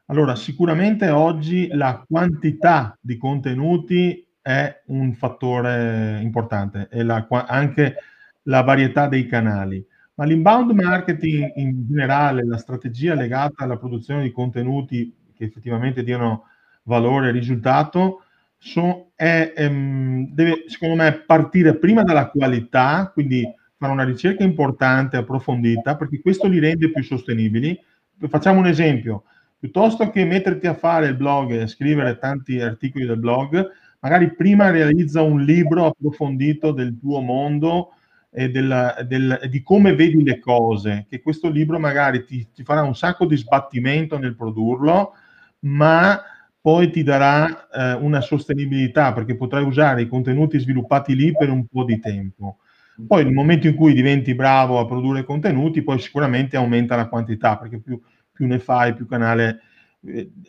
[0.06, 7.96] Allora, sicuramente oggi la quantità di contenuti è un fattore importante e la, anche
[8.42, 9.82] la varietà dei canali.
[10.16, 16.44] Ma l'inbound marketing in generale, la strategia legata alla produzione di contenuti che effettivamente diano
[16.82, 18.24] valore e risultato,
[18.58, 23.42] so, è, ehm, deve secondo me partire prima dalla qualità, quindi
[23.78, 27.82] fare una ricerca importante, approfondita, perché questo li rende più sostenibili.
[28.28, 29.24] Facciamo un esempio,
[29.58, 33.70] piuttosto che metterti a fare il blog e scrivere tanti articoli del blog,
[34.04, 37.94] magari prima realizza un libro approfondito del tuo mondo
[38.30, 42.82] e del, del, di come vedi le cose, che questo libro magari ti, ti, farà
[42.82, 45.14] un sacco di sbattimento nel produrlo,
[45.60, 46.20] ma
[46.60, 51.64] poi ti darà eh, una sostenibilità perché potrai usare i contenuti sviluppati lì per un
[51.64, 52.58] po' di tempo.
[53.06, 57.56] Poi nel momento in cui diventi bravo a produrre contenuti, poi sicuramente aumenta la quantità,
[57.56, 57.98] perché più,
[58.30, 59.60] più ne fai, più canale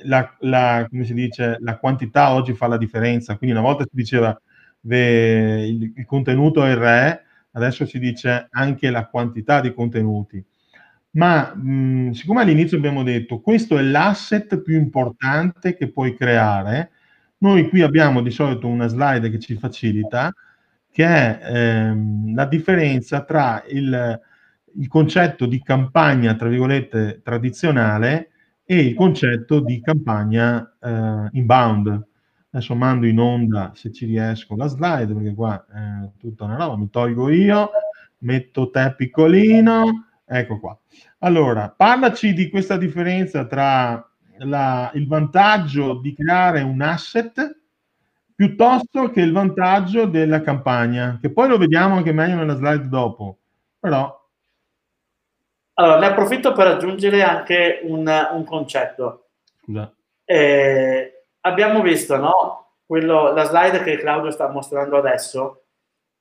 [0.04, 3.38] la, la, come si dice, la quantità oggi fa la differenza.
[3.38, 4.40] Quindi una volta si diceva
[4.82, 10.44] il, il, contenuto è il re, adesso si dice anche la quantità di contenuti.
[11.12, 16.92] Ma mh, siccome all'inizio abbiamo detto questo è l'asset più importante che puoi creare,
[17.38, 20.34] noi qui abbiamo di solito una slide che ci facilita,
[20.92, 24.20] che è ehm, la differenza tra il,
[24.78, 28.32] il concetto di campagna, tra virgolette, tradizionale
[28.66, 32.08] e il concetto di campagna eh, inbound.
[32.50, 36.78] Adesso mando in onda, se ci riesco, la slide, perché qua è tutta una roba,
[36.78, 37.70] mi tolgo io,
[38.20, 40.78] metto te piccolino, ecco qua.
[41.20, 47.60] Allora, parlaci di questa differenza tra la, il vantaggio di creare un asset
[48.34, 53.38] piuttosto che il vantaggio della campagna, che poi lo vediamo anche meglio nella slide dopo,
[53.80, 54.25] però
[55.78, 59.28] allora, ne approfitto per aggiungere anche un, un concetto.
[60.24, 62.68] Eh, abbiamo visto, no?
[62.86, 65.64] Quello, la slide che Claudio sta mostrando adesso.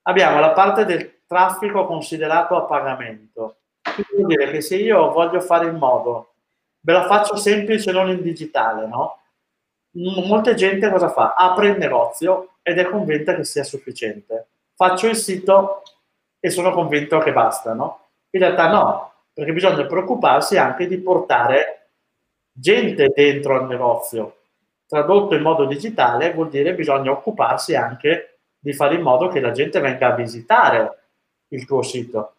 [0.03, 3.59] Abbiamo la parte del traffico considerato a pagamento.
[3.83, 6.35] Quindi vuol dire che se io voglio fare in modo,
[6.81, 9.21] ve la faccio semplice, non in digitale, no?
[9.93, 11.35] Molta gente cosa fa?
[11.35, 14.49] Apre il negozio ed è convinta che sia sufficiente.
[14.75, 15.83] Faccio il sito
[16.41, 18.01] e sono convinto che basta, no?
[18.31, 21.91] In realtà no, perché bisogna preoccuparsi anche di portare
[22.53, 24.43] gente dentro al negozio.
[24.87, 29.41] Tradotto in modo digitale vuol dire che bisogna occuparsi anche di fare in modo che
[29.41, 31.09] la gente venga a visitare
[31.49, 32.37] il tuo sito.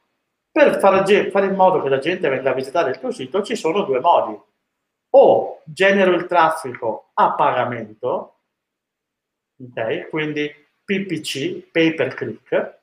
[0.49, 3.81] Per fare, in modo che la gente venga a visitare il tuo sito ci sono
[3.81, 4.39] due modi.
[5.17, 8.39] O genero il traffico a pagamento,
[9.61, 10.09] ok?
[10.09, 10.49] Quindi
[10.83, 12.79] PPC, pay per click,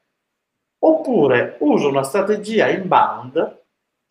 [0.80, 3.61] oppure uso una strategia inbound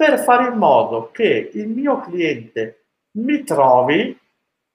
[0.01, 2.85] per fare in modo che il mio cliente
[3.17, 4.19] mi trovi,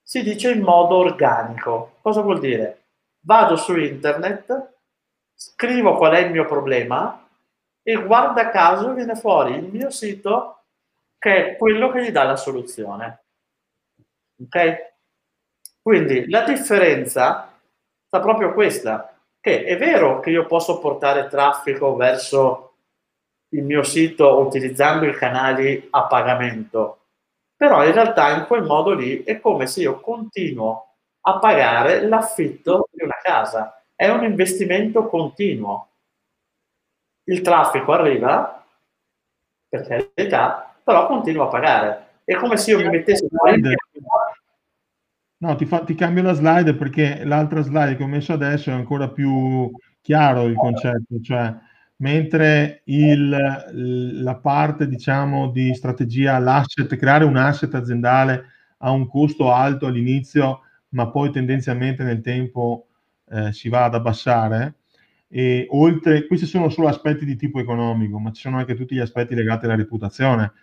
[0.01, 1.97] si dice in modo organico.
[2.01, 2.83] Cosa vuol dire?
[3.25, 4.75] Vado su internet,
[5.33, 7.27] scrivo qual è il mio problema
[7.83, 10.63] e guarda caso viene fuori il mio sito
[11.17, 13.25] che è quello che gli dà la soluzione.
[14.41, 14.93] Ok?
[15.81, 17.53] Quindi la differenza
[18.05, 22.66] sta proprio questa, che è vero che io posso portare traffico verso
[23.49, 27.05] il mio sito utilizzando i canali a pagamento,
[27.55, 32.89] però in realtà in quel modo lì è come se io continuo a pagare l'affitto
[32.91, 35.89] di una casa, è un investimento continuo.
[37.23, 38.65] Il traffico arriva,
[39.67, 42.05] per carità, però continuo a pagare.
[42.23, 43.27] È come se io mi mettessi...
[45.39, 48.73] No, ti, fa, ti cambio la slide perché l'altra slide che ho messo adesso è
[48.73, 49.69] ancora più
[50.01, 51.53] chiaro il concetto, cioè
[51.97, 53.29] mentre il,
[54.21, 58.45] la parte diciamo di strategia, l'asset, creare un asset aziendale
[58.79, 62.87] ha un costo alto all'inizio, ma poi tendenzialmente nel tempo
[63.29, 64.75] eh, si va ad abbassare.
[65.29, 68.99] E oltre, questi sono solo aspetti di tipo economico, ma ci sono anche tutti gli
[68.99, 70.53] aspetti legati alla reputazione.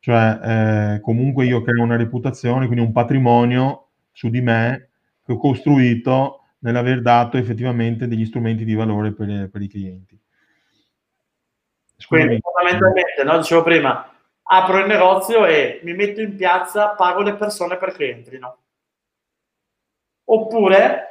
[0.00, 4.90] Cioè, eh, comunque io creo una reputazione, quindi un patrimonio su di me
[5.24, 10.18] che ho costruito nell'aver dato effettivamente degli strumenti di valore per, per i clienti.
[12.06, 17.34] Quindi fondamentalmente, no, dicevo prima, apro il negozio e mi metto in piazza, pago le
[17.34, 18.58] persone perché entrino.
[20.24, 21.04] Oppure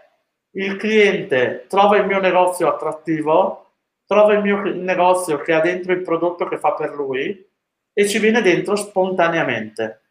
[0.52, 3.74] il cliente trova il mio negozio attrattivo,
[4.06, 7.46] trova il mio negozio che ha dentro il prodotto che fa per lui
[7.94, 10.02] e ci viene dentro spontaneamente.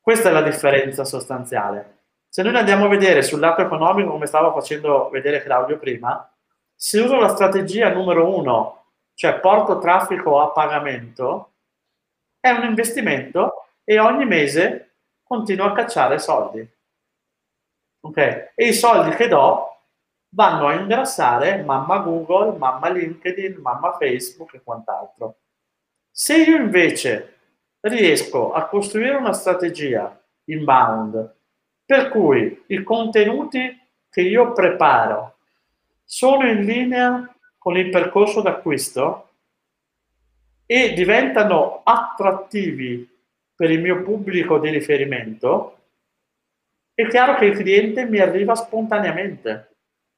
[0.00, 1.98] Questa è la differenza sostanziale.
[2.28, 6.32] Se noi andiamo a vedere sul lato economico, come stava facendo vedere Claudio prima,
[6.74, 8.79] se uso la strategia numero uno,
[9.20, 11.52] cioè porto traffico a pagamento,
[12.40, 16.66] è un investimento e ogni mese continuo a cacciare soldi.
[18.00, 18.16] Ok?
[18.16, 19.76] E i soldi che do
[20.30, 25.40] vanno a ingrassare mamma Google, mamma LinkedIn, mamma Facebook e quant'altro.
[26.10, 27.40] Se io invece
[27.80, 31.34] riesco a costruire una strategia inbound
[31.84, 33.78] per cui i contenuti
[34.08, 35.36] che io preparo
[36.06, 39.28] sono in linea con il percorso d'acquisto
[40.64, 43.06] e diventano attrattivi
[43.54, 45.76] per il mio pubblico di riferimento,
[46.94, 49.76] è chiaro che il cliente mi arriva spontaneamente.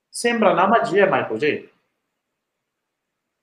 [0.08, 1.68] Sembra una magia, ma è così.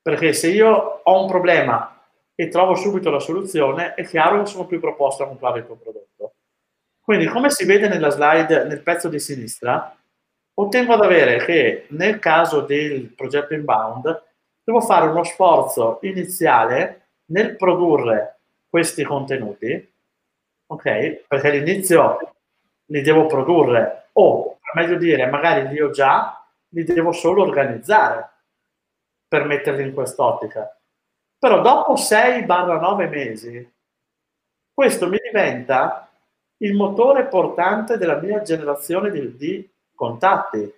[0.01, 0.69] Perché se io
[1.03, 2.01] ho un problema
[2.35, 5.75] e trovo subito la soluzione, è chiaro che sono più proposto a comprare il tuo
[5.75, 6.35] prodotto.
[7.01, 9.98] Quindi, come si vede nella slide, nel pezzo di sinistra,
[10.62, 14.24] ottengo ad avere che nel caso del progetto inbound
[14.63, 19.91] devo fare uno sforzo iniziale nel produrre questi contenuti,
[20.67, 21.26] ok?
[21.28, 22.36] Perché all'inizio
[22.86, 28.30] li devo produrre o, meglio dire, magari li ho già, li devo solo organizzare
[29.28, 30.76] per metterli in quest'ottica.
[31.38, 33.74] Però dopo 6-9 mesi,
[34.74, 36.10] questo mi diventa
[36.58, 40.73] il motore portante della mia generazione di, di contatti,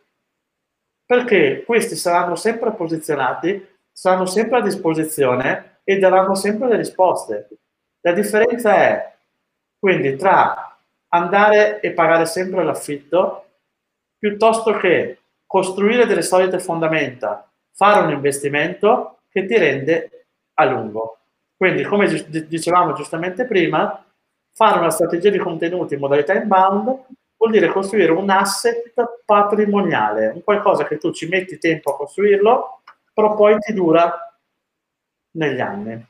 [1.05, 7.49] perché questi saranno sempre posizionati, saranno sempre a disposizione e daranno sempre le risposte.
[8.01, 9.13] La differenza è
[9.77, 10.75] quindi tra
[11.09, 13.45] andare e pagare sempre l'affitto
[14.17, 21.17] piuttosto che costruire delle solite fondamenta, fare un investimento che ti rende a lungo.
[21.55, 22.07] Quindi, come
[22.47, 24.03] dicevamo giustamente prima,
[24.53, 27.05] fare una strategia di contenuti in modalità inbound
[27.41, 28.93] vuol dire costruire un asset
[29.25, 34.13] patrimoniale, un qualcosa che tu ci metti tempo a costruirlo, però poi ti dura
[35.31, 36.05] negli anni.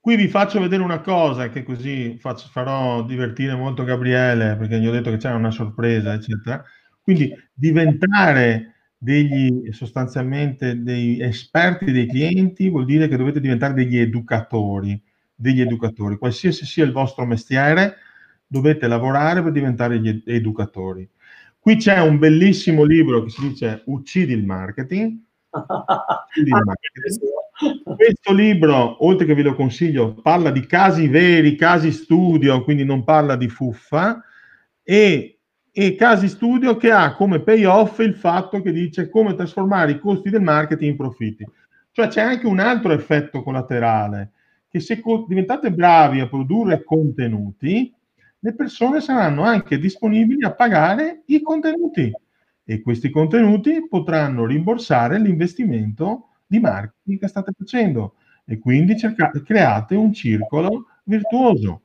[0.00, 4.86] Qui vi faccio vedere una cosa che così faccio, farò divertire molto Gabriele perché gli
[4.86, 6.64] ho detto che c'è una sorpresa, eccetera.
[7.02, 14.98] Quindi diventare degli sostanzialmente dei esperti dei clienti vuol dire che dovete diventare degli educatori,
[15.34, 16.16] degli educatori.
[16.16, 17.96] Qualsiasi sia il vostro mestiere,
[18.46, 21.08] dovete lavorare per diventare gli educatori.
[21.58, 25.18] Qui c'è un bellissimo libro che si dice Uccidi il marketing.
[25.50, 27.34] Uccidi il marketing
[27.96, 33.02] questo libro, oltre che ve lo consiglio, parla di casi veri, casi studio, quindi non
[33.02, 34.22] parla di fuffa,
[34.82, 35.38] e,
[35.72, 40.28] e casi studio che ha come payoff il fatto che dice come trasformare i costi
[40.28, 41.46] del marketing in profitti.
[41.92, 44.32] Cioè c'è anche un altro effetto collaterale,
[44.68, 47.94] che se diventate bravi a produrre contenuti,
[48.38, 52.12] le persone saranno anche disponibili a pagare i contenuti
[52.64, 59.94] e questi contenuti potranno rimborsare l'investimento di marketing che state facendo e quindi cercate, create
[59.94, 61.82] un circolo virtuoso.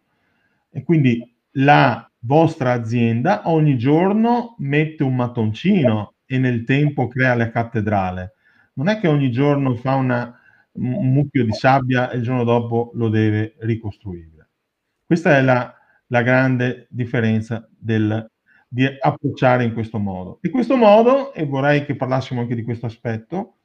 [0.70, 7.50] E quindi la vostra azienda ogni giorno mette un mattoncino e nel tempo crea la
[7.50, 8.34] cattedrale.
[8.74, 10.40] Non è che ogni giorno fa una,
[10.74, 14.50] un mucchio di sabbia e il giorno dopo lo deve ricostruire.
[15.06, 15.76] Questa è la,
[16.12, 18.30] la grande differenza del,
[18.68, 20.40] di approcciare in questo modo.
[20.42, 23.56] E questo modo, e vorrei che parlassimo anche di questo aspetto,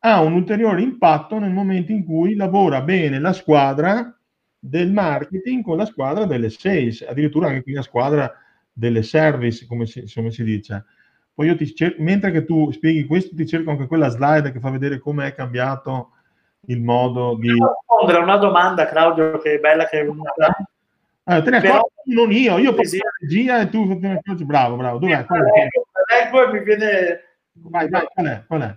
[0.00, 4.16] ha un ulteriore impatto nel momento in cui lavora bene la squadra
[4.58, 8.30] del marketing con la squadra delle sales, addirittura anche qui la squadra
[8.70, 10.84] delle service, come si, come si dice.
[11.32, 14.60] Poi io ti cerco, mentre che tu spieghi questo, ti cerco anche quella slide che
[14.60, 16.10] fa vedere come è cambiato
[16.66, 17.48] il modo di...
[17.48, 20.54] rispondere a una domanda, Claudio, che è bella che è venuta.
[21.26, 21.88] Eh, te ne Però...
[22.06, 23.86] non io, io faccio la regia e tu
[24.44, 24.98] bravo, bravo.
[24.98, 25.24] Dov'è?
[26.10, 27.20] Leggo e mi viene...
[27.52, 28.44] Vai, vai, qual è?
[28.46, 28.76] Qual è?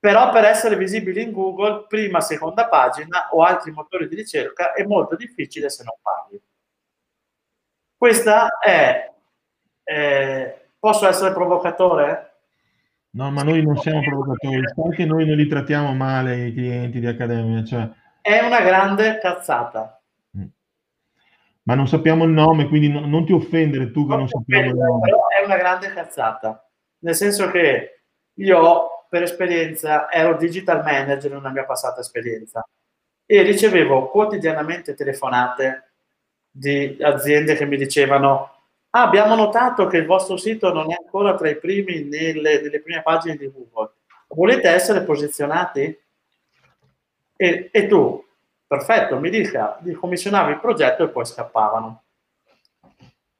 [0.00, 4.82] però per essere visibili in Google, prima, seconda pagina o altri motori di ricerca è
[4.84, 6.40] molto difficile se non paghi.
[7.94, 9.12] Questa è,
[9.84, 12.28] eh, posso essere provocatore?
[13.10, 16.98] No, ma noi non siamo provocatori, sai che noi non li trattiamo male i clienti
[16.98, 17.90] di Accademia, cioè...
[18.22, 19.99] È una grande cazzata.
[21.70, 24.70] Ma non sappiamo il nome, quindi no, non ti offendere tu che non, non sappiamo
[24.70, 25.08] il nome.
[25.08, 26.68] Però è una grande cazzata,
[26.98, 28.00] nel senso che
[28.34, 32.68] io per esperienza ero digital manager in una mia passata esperienza
[33.24, 35.92] e ricevevo quotidianamente telefonate
[36.50, 41.36] di aziende che mi dicevano ah, abbiamo notato che il vostro sito non è ancora
[41.36, 43.92] tra i primi nelle, nelle prime pagine di Google.
[44.26, 45.96] Volete essere posizionati?
[47.36, 48.24] E, e tu,
[48.70, 52.04] perfetto, mi dica, di commissionavi il progetto e poi scappavano.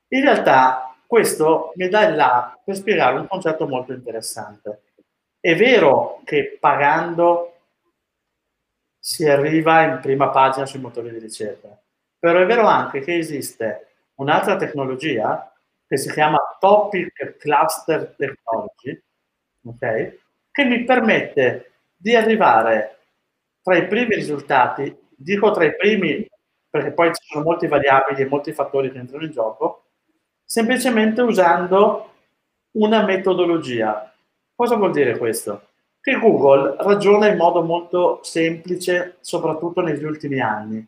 [0.08, 4.82] In realtà questo mi dà il là per spiegare un concetto molto interessante.
[5.38, 7.58] È vero che pagando
[8.98, 11.80] si arriva in prima pagina sui motori di ricerca,
[12.18, 15.54] però è vero anche che esiste un'altra tecnologia
[15.86, 19.00] che si chiama Topic Cluster Technology,
[19.64, 20.18] okay,
[20.50, 22.98] che mi permette di arrivare
[23.62, 26.26] tra i primi risultati, dico tra i primi
[26.68, 29.84] perché poi ci sono molti variabili e molti fattori che entrano in gioco,
[30.44, 32.12] semplicemente usando
[32.72, 34.12] una metodologia.
[34.54, 35.68] Cosa vuol dire questo?
[36.00, 40.86] Che Google ragiona in modo molto semplice, soprattutto negli ultimi anni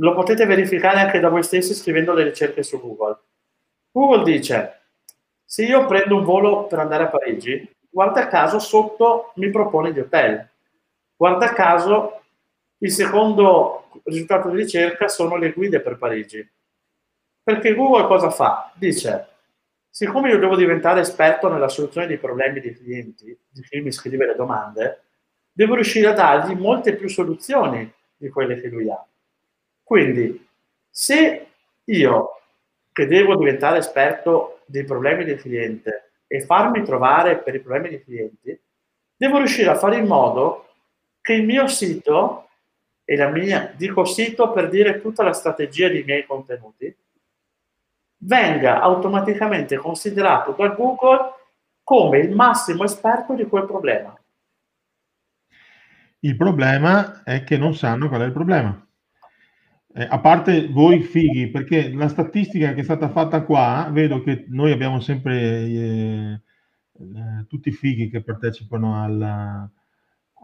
[0.00, 3.18] lo potete verificare anche da voi stessi scrivendo le ricerche su Google.
[3.90, 4.80] Google dice,
[5.44, 9.98] se io prendo un volo per andare a Parigi, guarda caso sotto mi propone gli
[9.98, 10.48] hotel.
[11.16, 12.22] Guarda caso
[12.78, 16.48] il secondo risultato di ricerca sono le guide per Parigi.
[17.42, 18.72] Perché Google cosa fa?
[18.76, 19.26] Dice,
[19.88, 24.26] siccome io devo diventare esperto nella soluzione dei problemi dei clienti, di chi mi scrive
[24.26, 25.02] le domande,
[25.50, 29.04] devo riuscire a dargli molte più soluzioni di quelle che lui ha.
[29.82, 30.46] Quindi,
[30.90, 31.46] se
[31.84, 32.40] io
[32.92, 38.04] che devo diventare esperto dei problemi del cliente e farmi trovare per i problemi dei
[38.04, 38.60] clienti,
[39.16, 40.66] devo riuscire a fare in modo
[41.20, 42.47] che il mio sito
[43.10, 46.94] e la mia, dico sito per dire tutta la strategia dei miei contenuti,
[48.18, 51.32] venga automaticamente considerato da Google
[51.82, 54.14] come il massimo esperto di quel problema.
[56.18, 58.86] Il problema è che non sanno qual è il problema.
[59.94, 64.44] Eh, a parte voi fighi, perché la statistica che è stata fatta qua, vedo che
[64.48, 66.40] noi abbiamo sempre eh,
[66.92, 69.66] eh, tutti i fighi che partecipano alla,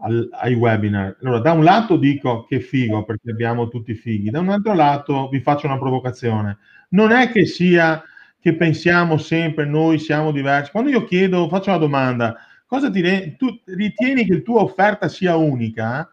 [0.01, 1.17] al, ai webinar.
[1.21, 4.73] Allora, da un lato dico che figo perché abbiamo tutti i fighi, da un altro
[4.73, 6.57] lato vi faccio una provocazione.
[6.89, 8.03] Non è che sia
[8.39, 10.71] che pensiamo sempre noi siamo diversi.
[10.71, 12.35] Quando io chiedo, faccio una domanda,
[12.65, 16.09] cosa ti re- tu ritieni che la tua offerta sia unica?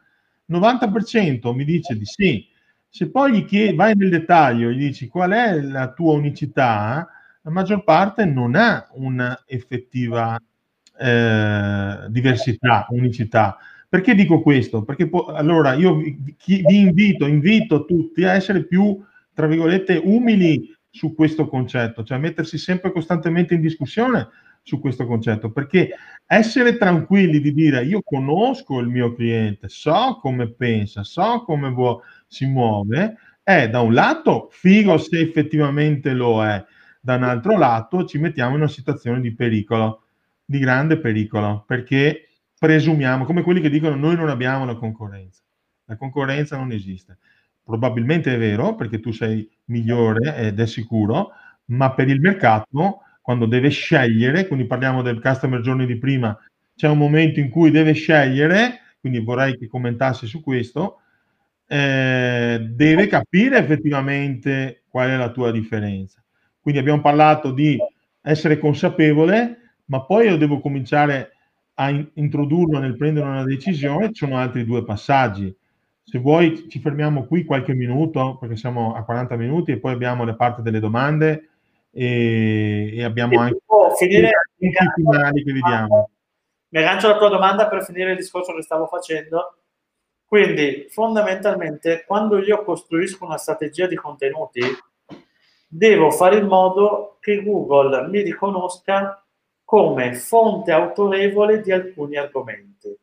[0.51, 2.51] 90% mi dice di sì
[2.95, 7.09] se poi gli chiedi, vai nel dettaglio e gli dici qual è la tua unicità,
[7.41, 10.39] la maggior parte non ha un'effettiva
[10.99, 13.57] eh, diversità, unicità.
[13.93, 14.84] Perché dico questo?
[14.84, 16.16] Perché po- allora io vi,
[16.47, 18.99] vi invito, invito tutti a essere più,
[19.34, 24.28] tra virgolette, umili su questo concetto, cioè mettersi sempre costantemente in discussione
[24.62, 25.90] su questo concetto, perché
[26.24, 32.01] essere tranquilli di dire io conosco il mio cliente, so come pensa, so come vuole
[32.26, 36.64] si muove, è da un lato figo se effettivamente lo è,
[36.99, 40.05] da un altro lato ci mettiamo in una situazione di pericolo,
[40.47, 42.28] di grande pericolo, perché
[42.62, 45.42] presumiamo, come quelli che dicono noi non abbiamo la concorrenza.
[45.86, 47.18] La concorrenza non esiste.
[47.64, 51.30] Probabilmente è vero perché tu sei migliore ed è sicuro,
[51.66, 56.38] ma per il mercato, quando deve scegliere, quindi parliamo del customer journey di prima,
[56.76, 61.00] c'è un momento in cui deve scegliere, quindi vorrei che commentassi su questo,
[61.66, 66.22] eh, deve capire effettivamente qual è la tua differenza.
[66.60, 67.76] Quindi abbiamo parlato di
[68.20, 71.32] essere consapevole, ma poi io devo cominciare
[71.74, 74.12] a in- introdurlo nel prendere una decisione.
[74.12, 75.54] Ci sono altri due passaggi.
[76.04, 80.24] Se vuoi ci fermiamo qui qualche minuto, perché siamo a 40 minuti e poi abbiamo
[80.24, 81.48] le parti delle domande
[81.90, 83.60] e, e abbiamo anche
[83.98, 86.10] finire i finali che vediamo.
[86.68, 89.56] Mi aggancio alla tua domanda per finire il discorso che stavo facendo
[90.32, 94.62] quindi fondamentalmente quando io costruisco una strategia di contenuti,
[95.68, 99.22] devo fare in modo che Google mi riconosca
[99.72, 102.94] come fonte autorevole di alcuni argomenti.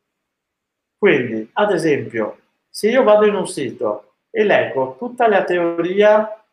[0.96, 6.44] Quindi, ad esempio, se io vado in un sito e leggo tutta la teoria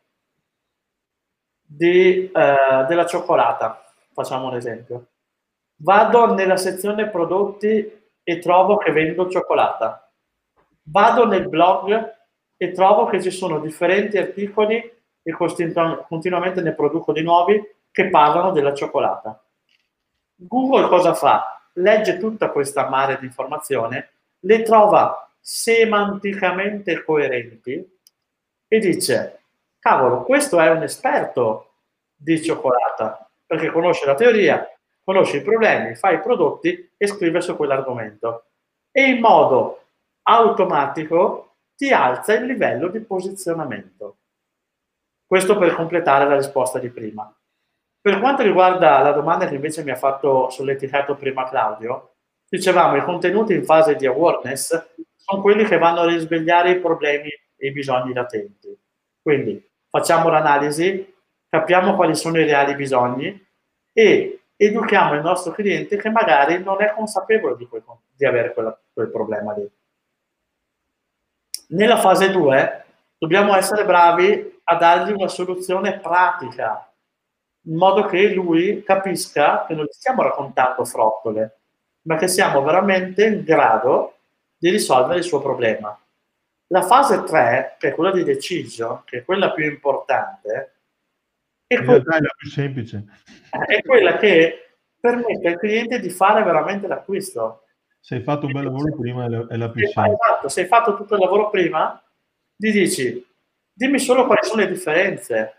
[1.62, 5.06] di, eh, della cioccolata, facciamo un esempio,
[5.82, 10.10] vado nella sezione prodotti e trovo che vendo cioccolata
[10.90, 12.16] vado nel blog
[12.56, 14.78] e trovo che ci sono differenti articoli
[15.22, 17.62] e continuamente ne produco di nuovi
[17.92, 19.40] che parlano della cioccolata.
[20.40, 21.58] Google cosa fa?
[21.78, 24.10] legge tutta questa mare di informazione,
[24.40, 27.98] le trova semanticamente coerenti
[28.68, 29.42] e dice,
[29.78, 31.72] cavolo, questo è un esperto
[32.14, 34.68] di cioccolata, perché conosce la teoria,
[35.02, 38.44] conosce i problemi, fa i prodotti e scrive su quell'argomento.
[38.90, 39.84] E in modo
[40.22, 44.16] automatico ti alza il livello di posizionamento.
[45.24, 47.32] Questo per completare la risposta di prima.
[48.08, 52.12] Per quanto riguarda la domanda che invece mi ha fatto sull'etichettato prima Claudio,
[52.48, 57.28] dicevamo i contenuti in fase di awareness sono quelli che vanno a risvegliare i problemi
[57.28, 58.74] e i bisogni latenti.
[59.20, 61.14] Quindi facciamo l'analisi,
[61.50, 63.46] capiamo quali sono i reali bisogni
[63.92, 67.84] e educhiamo il nostro cliente che magari non è consapevole di, quel,
[68.16, 69.70] di avere quella, quel problema lì.
[71.76, 72.84] Nella fase 2
[73.18, 76.87] dobbiamo essere bravi a dargli una soluzione pratica,
[77.68, 81.58] in modo che lui capisca che non gli stiamo raccontando frottole,
[82.02, 84.14] ma che siamo veramente in grado
[84.56, 85.96] di risolvere il suo problema.
[86.68, 90.72] La fase 3, che è quella di decision, che è quella più importante,
[91.66, 93.04] è quella, è la più semplice.
[93.50, 97.64] È quella che permette al cliente di fare veramente l'acquisto.
[98.00, 100.16] Se hai fatto un bel lavoro prima è la più semplice.
[100.22, 102.02] Esatto, se hai fatto tutto il lavoro prima,
[102.56, 103.26] gli dici,
[103.70, 105.52] dimmi solo quali sono le differenze.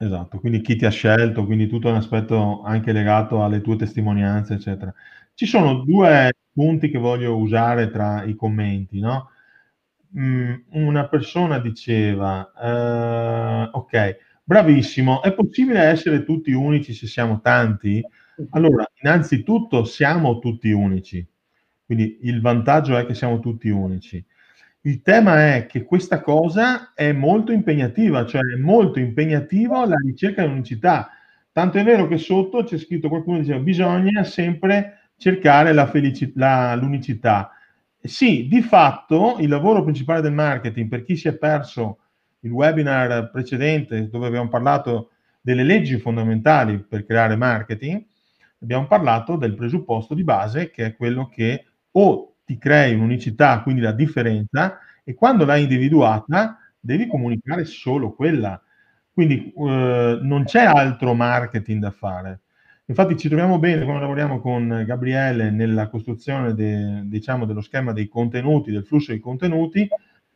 [0.00, 4.54] Esatto, quindi chi ti ha scelto, quindi tutto un aspetto anche legato alle tue testimonianze,
[4.54, 4.92] eccetera.
[5.34, 9.30] Ci sono due punti che voglio usare tra i commenti, no?
[10.18, 12.50] Mm, una persona diceva,
[13.72, 18.04] uh, ok, bravissimo, è possibile essere tutti unici se siamo tanti?
[18.50, 21.26] Allora, innanzitutto siamo tutti unici,
[21.86, 24.24] quindi il vantaggio è che siamo tutti unici.
[24.86, 30.44] Il tema è che questa cosa è molto impegnativa, cioè è molto impegnativo la ricerca
[30.44, 31.08] di unicità.
[31.52, 37.52] Tanto è vero che sotto c'è scritto qualcuno diceva bisogna sempre cercare la felicità, l'unicità.
[37.98, 42.00] Sì, di fatto il lavoro principale del marketing, per chi si è perso
[42.40, 48.04] il webinar precedente dove abbiamo parlato delle leggi fondamentali per creare marketing,
[48.60, 53.80] abbiamo parlato del presupposto di base che è quello che o ti crei un'unicità, quindi
[53.80, 58.60] la differenza, e quando l'hai individuata devi comunicare solo quella.
[59.12, 62.40] Quindi eh, non c'è altro marketing da fare.
[62.86, 68.08] Infatti ci troviamo bene quando lavoriamo con Gabriele nella costruzione de, diciamo, dello schema dei
[68.08, 69.88] contenuti, del flusso dei contenuti,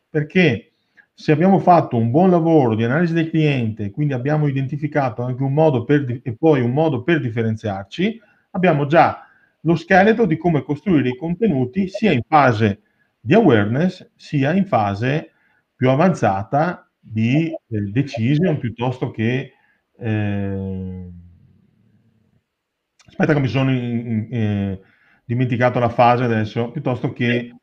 [0.09, 0.71] perché
[1.13, 5.53] se abbiamo fatto un buon lavoro di analisi del cliente, quindi abbiamo identificato anche un
[5.53, 8.19] modo per, e poi un modo per differenziarci,
[8.51, 9.28] abbiamo già
[9.61, 12.81] lo scheletro di come costruire i contenuti sia in fase
[13.19, 15.31] di awareness sia in fase
[15.75, 19.53] più avanzata di eh, decision piuttosto che
[19.97, 21.07] eh,
[23.19, 24.81] Aspetta che mi sono in, in, eh,
[25.25, 27.53] dimenticato la fase adesso, piuttosto che...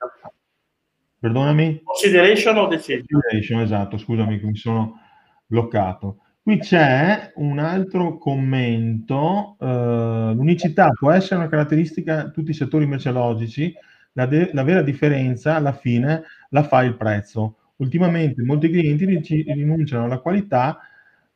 [1.18, 1.80] Perdonami?
[1.82, 3.06] Consideration o decision?
[3.08, 5.00] Consideration, esatto, scusami che mi sono
[5.46, 6.25] bloccato.
[6.46, 12.86] Qui c'è un altro commento, uh, l'unicità può essere una caratteristica di tutti i settori
[12.86, 13.74] merceologici,
[14.12, 17.56] la, de- la, vera differenza alla fine la fa il prezzo.
[17.78, 19.06] Ultimamente molti clienti
[19.52, 20.78] rinunciano alla qualità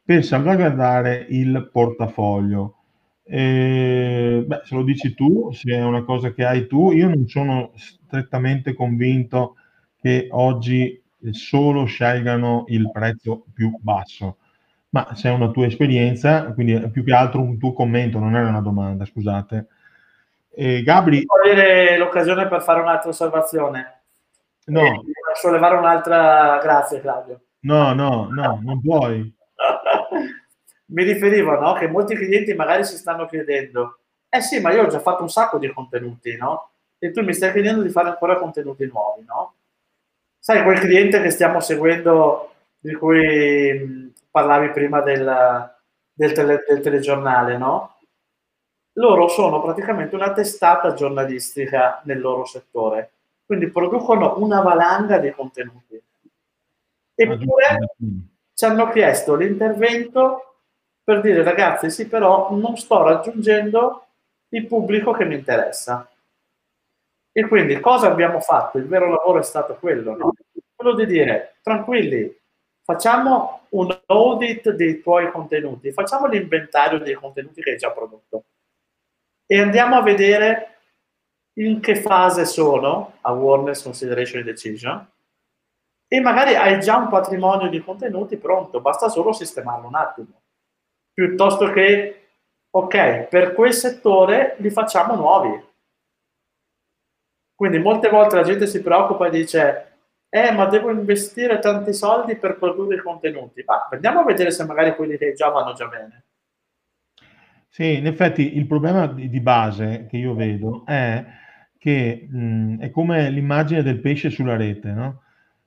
[0.05, 2.77] per salvaguardare il portafoglio.
[3.25, 7.27] Eh, beh, se lo dici tu, se è una cosa che hai tu, io non
[7.27, 9.57] sono strettamente convinto
[10.01, 14.37] che oggi solo scelgano il prezzo più basso,
[14.91, 18.35] ma se è una tua esperienza, quindi è più che altro un tuo commento, non
[18.35, 19.67] era una domanda, scusate.
[20.53, 21.25] Eh, Gabri...
[21.27, 24.01] Avere l'occasione per fare un'altra osservazione?
[24.67, 24.81] No.
[24.81, 25.03] Eh,
[25.35, 26.59] sollevare un'altra...
[26.63, 27.41] Grazie Claudio.
[27.61, 29.33] No, no, no, non puoi
[30.91, 31.75] mi riferivo no?
[31.75, 35.29] che molti clienti magari si stanno chiedendo, eh sì, ma io ho già fatto un
[35.29, 36.71] sacco di contenuti, no?
[36.99, 39.55] E tu mi stai chiedendo di fare ancora contenuti nuovi, no?
[40.39, 45.73] Sai, quel cliente che stiamo seguendo, di cui parlavi prima del,
[46.13, 47.97] del, tele, del telegiornale, no?
[48.95, 53.13] Loro sono praticamente una testata giornalistica nel loro settore,
[53.47, 56.03] quindi producono una valanga di contenuti.
[57.15, 57.95] Eppure
[58.55, 60.55] ci hanno chiesto l'intervento
[61.03, 64.07] per dire ragazzi sì però non sto raggiungendo
[64.51, 66.09] il pubblico che mi interessa.
[67.33, 68.79] E quindi cosa abbiamo fatto?
[68.79, 70.33] Il vero lavoro è stato quello, no?
[70.75, 72.40] quello di dire tranquilli,
[72.91, 78.45] facciamo un audit dei tuoi contenuti, facciamo l'inventario dei contenuti che hai già prodotto.
[79.47, 80.79] E andiamo a vedere
[81.59, 85.09] in che fase sono, awareness, consideration e decision,
[86.09, 90.43] e magari hai già un patrimonio di contenuti pronto, basta solo sistemarlo un attimo.
[91.13, 92.31] Piuttosto che,
[92.71, 95.69] ok, per quel settore li facciamo nuovi.
[97.55, 99.90] Quindi molte volte la gente si preoccupa e dice
[100.33, 103.65] eh, ma devo investire tanti soldi per produrre i contenuti.
[103.67, 106.25] Ma andiamo a vedere se magari quelli che già vanno già bene.
[107.69, 111.25] Sì, in effetti il problema di, base che io vedo è
[111.79, 115.23] che mh, è come l'immagine del pesce sulla rete, no?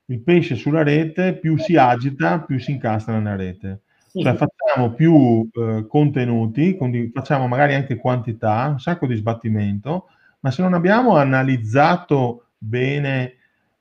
[0.05, 3.81] Il pesce sulla rete più si agita, più si incastra nella rete.
[4.13, 10.09] Cioè facciamo più eh, contenuti, quindi facciamo magari anche quantità, un sacco di sbattimento,
[10.41, 13.37] ma se non abbiamo analizzato bene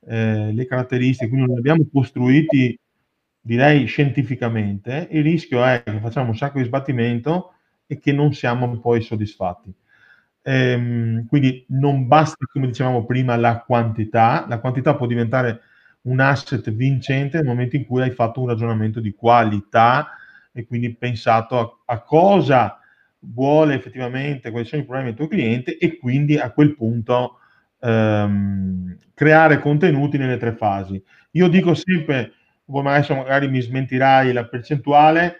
[0.07, 2.77] eh, le caratteristiche, quindi non li abbiamo costruiti,
[3.41, 7.53] direi, scientificamente, il rischio è che facciamo un sacco di sbattimento
[7.87, 9.73] e che non siamo poi soddisfatti.
[10.43, 15.61] Ehm, quindi non basta, come dicevamo prima, la quantità, la quantità può diventare
[16.03, 20.09] un asset vincente nel momento in cui hai fatto un ragionamento di qualità
[20.51, 22.79] e quindi pensato a, a cosa
[23.19, 27.37] vuole effettivamente, quali sono i problemi del tuo cliente e quindi a quel punto
[27.83, 31.01] ehm, creare contenuti nelle tre fasi.
[31.31, 32.33] Io dico sempre,
[32.65, 35.37] adesso magari mi smentirai la percentuale,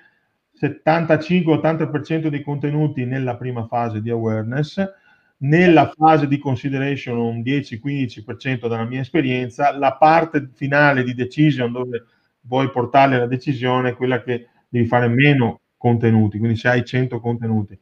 [0.59, 4.83] 75-80% dei contenuti nella prima fase di awareness,
[5.37, 12.05] nella fase di consideration un 10-15% dalla mia esperienza, la parte finale di decision dove
[12.41, 17.19] vuoi portare la decisione è quella che devi fare meno contenuti, quindi se hai 100
[17.19, 17.77] contenuti,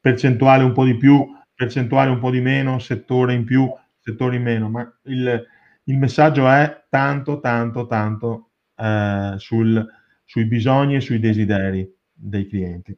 [0.00, 3.72] percentuale un po' di più, percentuale un po' di meno, settore in più,
[4.04, 5.46] settori meno, ma il,
[5.84, 9.86] il messaggio è tanto, tanto, tanto eh, sul,
[10.24, 12.96] sui bisogni e sui desideri dei clienti.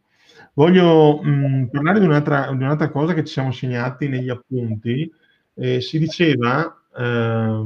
[0.55, 5.11] Voglio mh, mm, parlare di un'altra, di un'altra, cosa che ci siamo segnati negli appunti.
[5.55, 7.63] Eh, si diceva eh,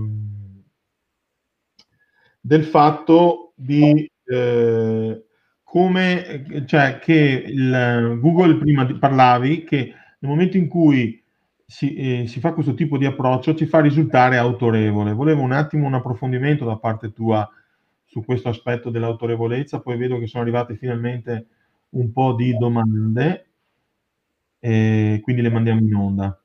[2.40, 5.24] del fatto di eh,
[5.62, 11.19] come, cioè che il, Google prima parlavi che nel momento in cui
[11.70, 15.12] si, eh, si, fa questo tipo di approccio ci fa risultare autorevole.
[15.12, 17.48] Volevo un attimo un approfondimento da parte tua
[18.04, 21.46] su questo aspetto dell'autorevolezza, poi vedo che sono arrivate finalmente
[21.90, 23.46] un po' di domande,
[24.58, 26.40] e quindi le mandiamo in onda.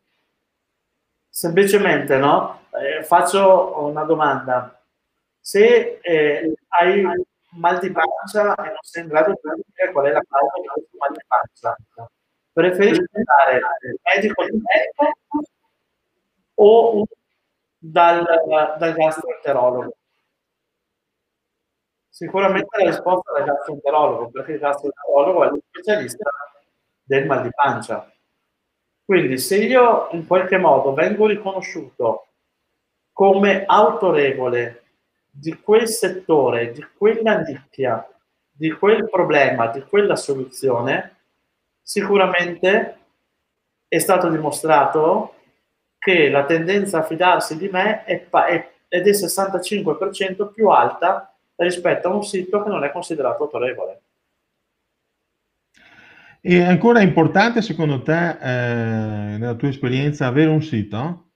[1.27, 2.67] Semplicemente, no?
[2.69, 4.79] Eh, faccio una domanda.
[5.39, 7.01] Se eh, hai
[7.57, 10.97] mal di pancia e non sei in grado di capire qual è la causa questo
[10.99, 11.75] mal di pancia,
[12.55, 15.49] Preferisci andare dal medico di medico
[16.53, 17.05] o
[17.77, 18.25] dal,
[18.77, 19.93] dal gastroenterologo?
[22.07, 26.31] Sicuramente la risposta è dal gastroenterologo, perché il gastroenterologo è lo specialista
[27.03, 28.09] del mal di pancia.
[29.03, 32.27] Quindi se io in qualche modo vengo riconosciuto
[33.11, 34.83] come autorevole
[35.29, 38.07] di quel settore, di quella nicchia,
[38.49, 41.14] di quel problema, di quella soluzione,
[41.85, 42.97] sicuramente
[43.87, 45.35] è stato dimostrato
[45.99, 52.07] che la tendenza a fidarsi di me è, è, è del 65% più alta rispetto
[52.07, 54.01] a un sito che non è considerato autorevole.
[56.41, 61.29] È ancora importante secondo te, eh, nella tua esperienza, avere un sito?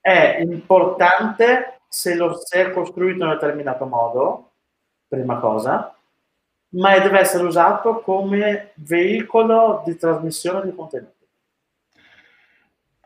[0.00, 4.52] È importante se lo si è costruito in un determinato modo,
[5.06, 5.97] prima cosa,
[6.70, 11.16] ma deve essere usato come veicolo di trasmissione di contenuti.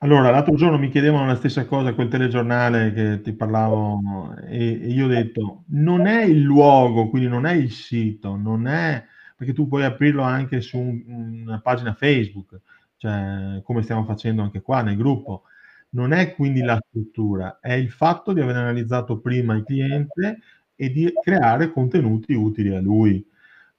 [0.03, 4.89] Allora, l'altro giorno mi chiedevano la stessa cosa quel telegiornale che ti parlavo e, e
[4.89, 9.05] io ho detto non è il luogo, quindi non è il sito, non è
[9.37, 12.61] perché tu puoi aprirlo anche su un, una pagina Facebook,
[12.97, 15.45] cioè come stiamo facendo anche qua nel gruppo.
[15.91, 20.39] Non è quindi la struttura, è il fatto di aver analizzato prima il cliente
[20.75, 23.25] e di creare contenuti utili a lui.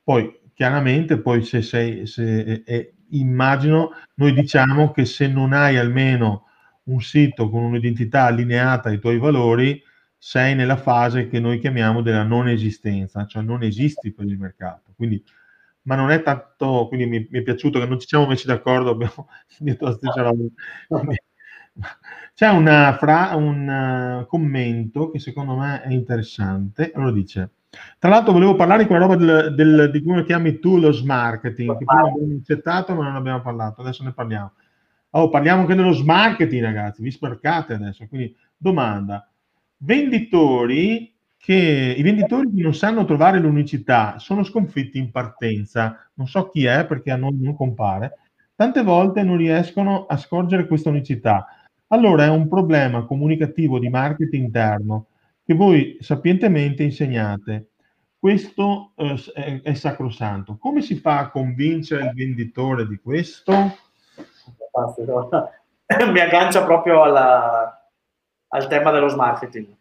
[0.03, 6.45] Poi chiaramente, poi se sei, se, eh, immagino, noi diciamo che se non hai almeno
[6.85, 9.81] un sito con un'identità allineata ai tuoi valori,
[10.17, 14.93] sei nella fase che noi chiamiamo della non esistenza, cioè non esisti per il mercato.
[14.95, 15.23] Quindi,
[15.83, 18.91] ma non è tanto, quindi mi, mi è piaciuto che non ci siamo messi d'accordo,
[18.91, 19.29] abbiamo
[19.59, 20.43] detto la stessa roba.
[22.33, 27.49] C'è una fra, un uh, commento che secondo me è interessante, allora dice
[27.97, 31.77] tra l'altro volevo parlare di quella roba del, del, di come chiami tu lo marketing,
[31.77, 34.53] che prima abbiamo accettato ma non abbiamo parlato, adesso ne parliamo.
[35.11, 38.05] Oh, parliamo anche dello marketing ragazzi, vi sparcate adesso.
[38.07, 39.27] Quindi domanda,
[39.77, 46.49] venditori che, i venditori che non sanno trovare l'unicità sono sconfitti in partenza, non so
[46.49, 48.17] chi è perché a noi non compare,
[48.55, 51.47] tante volte non riescono a scorgere questa unicità.
[51.87, 55.07] Allora è un problema comunicativo di marketing interno
[55.45, 57.71] che voi sapientemente insegnate.
[58.17, 60.57] Questo eh, è, sacrosanto.
[60.57, 63.53] Come si fa a convincere il venditore di questo?
[66.11, 67.89] mi aggancia proprio alla,
[68.47, 69.75] al tema dello marketing.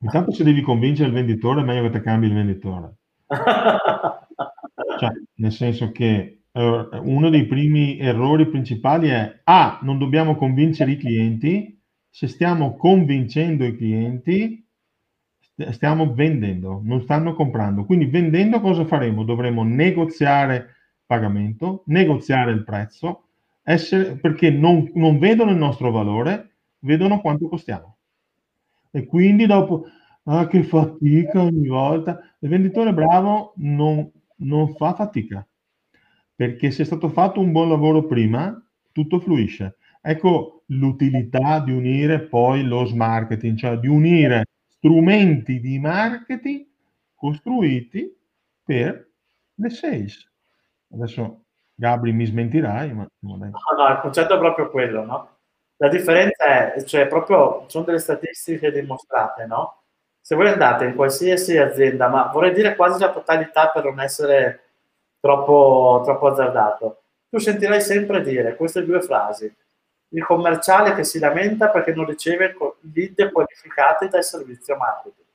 [0.00, 2.96] Intanto se devi convincere il venditore è meglio che ti cambi il venditore.
[4.98, 10.90] cioè, nel senso che eh, uno dei primi errori principali è A, non dobbiamo convincere
[10.90, 11.73] i clienti,
[12.14, 14.64] se stiamo convincendo i clienti
[15.72, 17.84] stiamo vendendo, non stanno comprando.
[17.84, 19.24] Quindi vendendo cosa faremo?
[19.24, 23.30] Dovremo negoziare pagamento, negoziare il prezzo,
[23.64, 27.96] essere, perché non, non vedono il nostro valore, vedono quanto costiamo.
[28.92, 29.86] E quindi dopo,
[30.26, 35.44] ah che fatica ogni volta, il venditore bravo non, non fa fatica,
[36.32, 38.56] perché se è stato fatto un buon lavoro prima,
[38.92, 39.78] tutto fluisce.
[40.00, 46.66] Ecco l'utilità di unire poi lo marketing, cioè di unire strumenti di marketing
[47.14, 48.14] costruiti
[48.62, 49.08] per
[49.54, 50.30] le sales.
[50.92, 51.44] Adesso
[51.74, 55.28] Gabri mi smentirai, ma no, no, il concetto è proprio quello, no?
[55.76, 59.82] La differenza è, cioè, proprio, sono delle statistiche dimostrate, no?
[60.20, 64.60] Se voi andate in qualsiasi azienda, ma vorrei dire quasi la totalità per non essere
[65.20, 69.52] troppo, troppo azzardato, tu sentirai sempre dire queste due frasi.
[70.14, 72.56] Il commerciale che si lamenta perché non riceve
[72.92, 75.26] lead qualificati dal servizio marketing.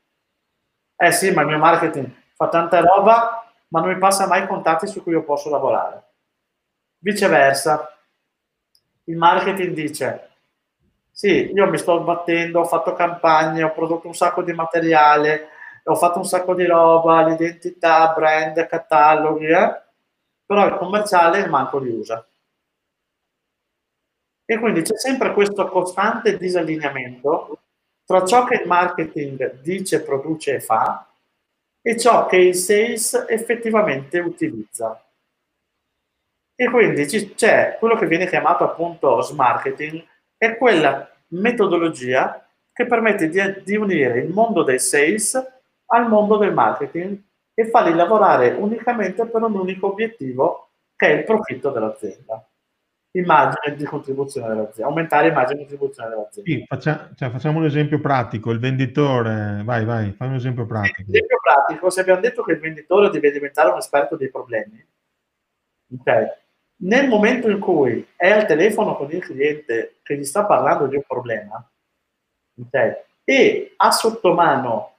[0.95, 4.87] Eh sì, ma il mio marketing fa tanta roba, ma non mi passa mai contatti
[4.87, 6.03] su cui io posso lavorare.
[6.99, 7.93] Viceversa,
[9.05, 10.29] il marketing dice,
[11.11, 15.49] sì, io mi sto battendo, ho fatto campagne, ho prodotto un sacco di materiale,
[15.83, 19.81] ho fatto un sacco di roba, l'identità, brand, cataloghi, eh?
[20.45, 22.25] però il commerciale manco li usa.
[24.51, 27.59] E quindi c'è sempre questo costante disallineamento
[28.03, 31.07] tra ciò che il marketing dice, produce e fa
[31.79, 35.05] e ciò che il sales effettivamente utilizza.
[36.55, 40.03] E quindi c'è quello che viene chiamato appunto smarketing,
[40.35, 42.43] è quella metodologia
[42.73, 45.35] che permette di, di unire il mondo del sales
[45.91, 47.21] al mondo del marketing
[47.53, 52.48] e farli lavorare unicamente per un unico obiettivo che è il profitto dell'azienda.
[53.11, 56.51] Immagine di contribuzione dell'azienda, aumentare immagine di contribuzione dell'azienda.
[56.51, 61.01] Sì, faccia, cioè, facciamo un esempio pratico, il venditore, vai, vai, fai un esempio pratico.
[61.01, 64.85] Sì, esempio pratico, se abbiamo detto che il venditore deve diventare un esperto dei problemi,
[65.99, 66.37] ok?
[66.81, 70.95] Nel momento in cui è al telefono con il cliente che gli sta parlando di
[70.95, 71.67] un problema,
[72.61, 72.93] okay,
[73.23, 74.93] e ha sotto mano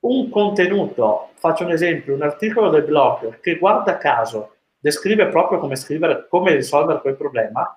[0.00, 4.55] un contenuto, faccio un esempio, un articolo del blog che guarda caso
[4.86, 7.76] descrive proprio come, scrivere, come risolvere quel problema,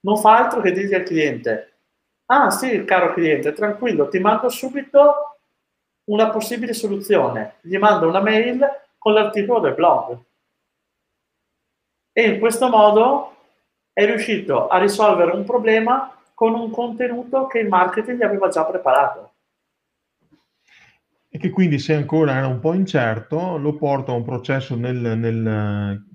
[0.00, 1.78] non fa altro che dire al cliente,
[2.26, 5.38] ah sì, caro cliente, tranquillo, ti mando subito
[6.06, 8.66] una possibile soluzione, gli mando una mail
[8.98, 10.18] con l'articolo del blog
[12.12, 13.36] e in questo modo
[13.92, 18.64] è riuscito a risolvere un problema con un contenuto che il marketing gli aveva già
[18.64, 19.30] preparato.
[21.28, 24.96] E che quindi se ancora era un po' incerto, lo porta a un processo nel,
[24.96, 26.11] nel,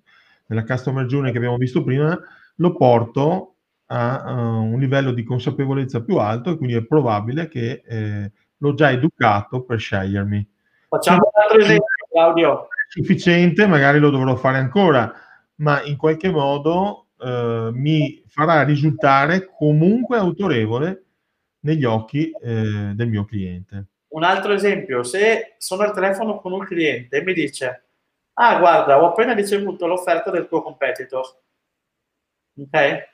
[0.48, 2.18] nella customer journey che abbiamo visto prima,
[2.56, 3.56] lo porto
[3.88, 8.74] a, a un livello di consapevolezza più alto e quindi è probabile che eh, l'ho
[8.74, 10.50] già educato per scegliermi.
[10.90, 12.68] Facciamo un altro esempio, Claudio.
[12.90, 15.14] Sufficiente, magari lo dovrò fare ancora
[15.58, 21.04] ma in qualche modo eh, mi farà risultare comunque autorevole
[21.62, 23.88] negli occhi eh, del mio cliente.
[24.10, 27.87] Un altro esempio, se sono al telefono con un cliente e mi dice,
[28.40, 31.26] ah guarda, ho appena ricevuto l'offerta del tuo competitor,
[32.60, 33.10] ok?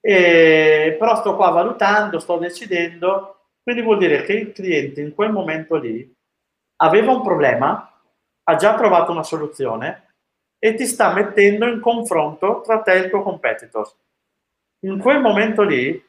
[0.00, 5.32] E, però sto qua valutando, sto decidendo, quindi vuol dire che il cliente in quel
[5.32, 6.14] momento lì
[6.76, 8.00] aveva un problema,
[8.44, 10.06] ha già trovato una soluzione,
[10.58, 13.88] e ti sta mettendo in confronto tra te e il tuo competitor.
[14.86, 16.04] In quel momento lì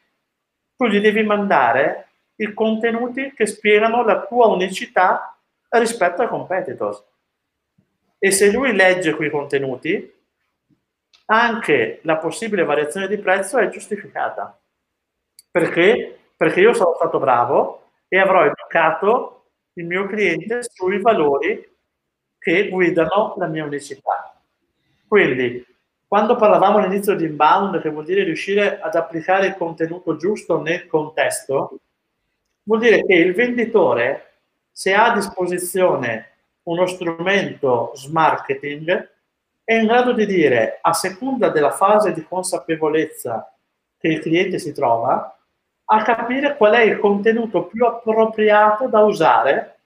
[0.76, 5.38] tu gli devi mandare i contenuti che spiegano la tua unicità
[5.70, 7.06] rispetto ai competitor.
[8.20, 10.14] E se lui legge quei contenuti,
[11.26, 14.60] anche la possibile variazione di prezzo è giustificata.
[15.52, 16.20] Perché?
[16.36, 21.76] Perché io sono stato bravo e avrò educato il mio cliente sui valori
[22.40, 24.40] che guidano la mia unicità.
[25.08, 25.66] Quindi,
[26.08, 30.88] quando parlavamo all'inizio di inbound, che vuol dire riuscire ad applicare il contenuto giusto nel
[30.88, 31.80] contesto,
[32.64, 34.36] vuol dire che il venditore,
[34.72, 36.37] se ha a disposizione
[36.68, 39.12] uno strumento marketing,
[39.64, 43.54] è in grado di dire, a seconda della fase di consapevolezza
[43.98, 45.38] che il cliente si trova,
[45.90, 49.80] a capire qual è il contenuto più appropriato da usare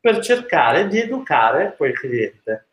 [0.00, 2.68] per cercare di educare quel cliente.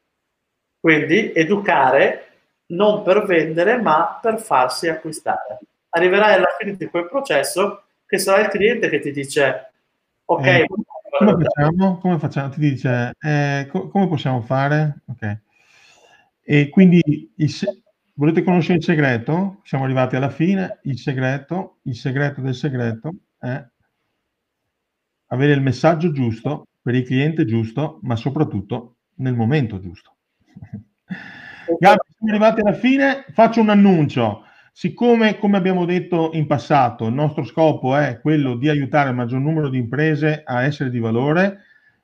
[0.80, 2.28] Quindi educare
[2.68, 5.60] non per vendere, ma per farsi acquistare.
[5.90, 9.72] Arriverai alla fine di quel processo che sarà il cliente che ti dice,
[10.26, 10.68] ok, eh,
[11.26, 11.98] come facciamo?
[11.98, 12.50] Come facciamo?
[12.50, 15.02] Ti dice, eh, co- come possiamo fare?
[15.08, 15.40] Ok.
[16.44, 17.52] E quindi il,
[18.16, 19.62] volete conoscere il segreto?
[19.64, 20.80] Siamo arrivati alla fine.
[20.84, 23.64] Il segreto, il segreto del segreto è
[25.28, 30.16] avere il messaggio giusto per il cliente giusto, ma soprattutto nel momento giusto.
[31.80, 33.26] Gabi, siamo arrivati alla fine.
[33.32, 34.46] Faccio un annuncio.
[34.74, 39.42] Siccome, come abbiamo detto in passato, il nostro scopo è quello di aiutare il maggior
[39.42, 41.60] numero di imprese a essere di valore,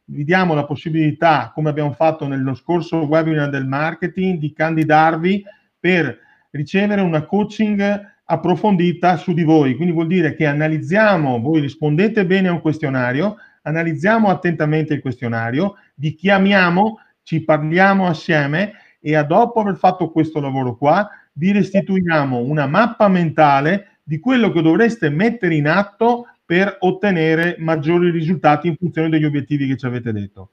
[0.10, 5.44] vi diamo la possibilità, come abbiamo fatto nello scorso webinar del marketing, di candidarvi
[5.80, 6.20] per
[6.52, 9.76] ricevere una coaching approfondita su di voi.
[9.76, 15.76] Quindi vuol dire che analizziamo, voi rispondete bene a un questionario, analizziamo attentamente il questionario,
[15.96, 21.08] vi chiamiamo, ci parliamo assieme e dopo aver fatto questo lavoro qua,
[21.38, 28.10] vi restituiamo una mappa mentale di quello che dovreste mettere in atto per ottenere maggiori
[28.10, 30.52] risultati in funzione degli obiettivi che ci avete detto.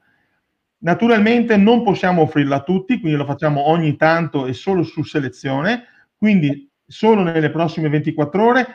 [0.79, 5.85] Naturalmente non possiamo offrirla a tutti, quindi lo facciamo ogni tanto e solo su selezione,
[6.17, 8.67] quindi solo nelle prossime 24 ore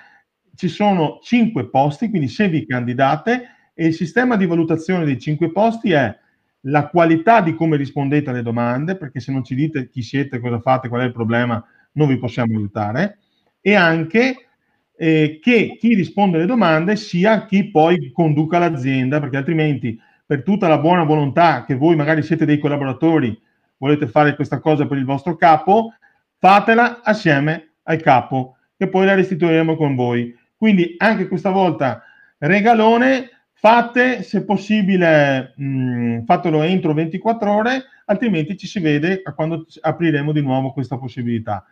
[0.56, 3.42] ci sono 5 posti, quindi se vi candidate
[3.74, 6.18] e il sistema di valutazione dei 5 posti è
[6.64, 10.60] la qualità di come rispondete alle domande, perché se non ci dite chi siete, cosa
[10.60, 13.18] fate, qual è il problema, non vi possiamo aiutare,
[13.60, 14.48] e anche
[14.96, 20.68] eh, che chi risponde alle domande sia chi poi conduca l'azienda, perché altrimenti per tutta
[20.68, 23.36] la buona volontà che voi magari siete dei collaboratori,
[23.78, 25.94] volete fare questa cosa per il vostro capo,
[26.38, 30.36] fatela assieme al capo, che poi la restituiremo con voi.
[30.56, 32.02] Quindi anche questa volta
[32.38, 39.66] regalone, fate se possibile, mh, mm, fatelo entro 24 ore, altrimenti ci si vede quando
[39.80, 41.64] apriremo di nuovo questa possibilità.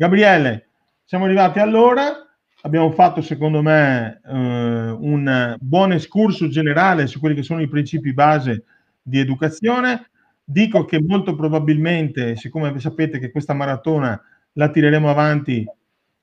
[0.00, 0.68] Gabriele,
[1.04, 2.26] siamo arrivati all'ora,
[2.62, 8.14] abbiamo fatto secondo me eh, un buon escurso generale su quelli che sono i principi
[8.14, 8.64] base
[9.02, 10.08] di educazione.
[10.42, 14.18] Dico che molto probabilmente, siccome sapete che questa maratona
[14.52, 15.66] la tireremo avanti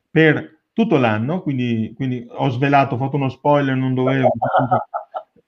[0.10, 4.32] per tutto l'anno, quindi, quindi ho svelato, ho fatto uno spoiler, non dovevo.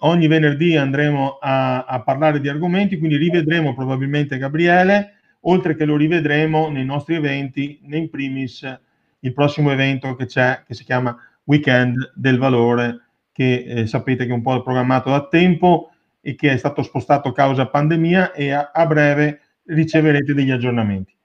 [0.02, 5.96] Ogni venerdì andremo a, a parlare di argomenti, quindi rivedremo probabilmente Gabriele oltre che lo
[5.96, 8.80] rivedremo nei nostri eventi, in primis
[9.20, 14.32] il prossimo evento che c'è, che si chiama Weekend del Valore, che eh, sapete che
[14.32, 18.72] è un po' programmato da tempo e che è stato spostato causa pandemia e a,
[18.74, 21.16] a breve riceverete degli aggiornamenti.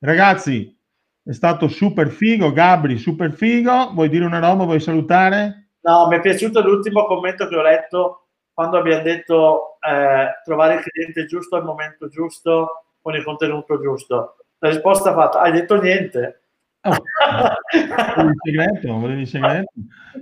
[0.00, 0.76] Ragazzi,
[1.22, 3.92] è stato super figo, Gabri, super figo.
[3.92, 4.64] Vuoi dire una roba?
[4.64, 5.68] Vuoi salutare?
[5.80, 10.80] No, mi è piaciuto l'ultimo commento che ho letto quando abbiamo detto eh, trovare il
[10.80, 14.36] cliente giusto al momento giusto con il contenuto giusto.
[14.58, 16.42] La risposta fatta, hai detto niente.
[16.88, 19.72] Oh, volevi segreto, volevi segreto?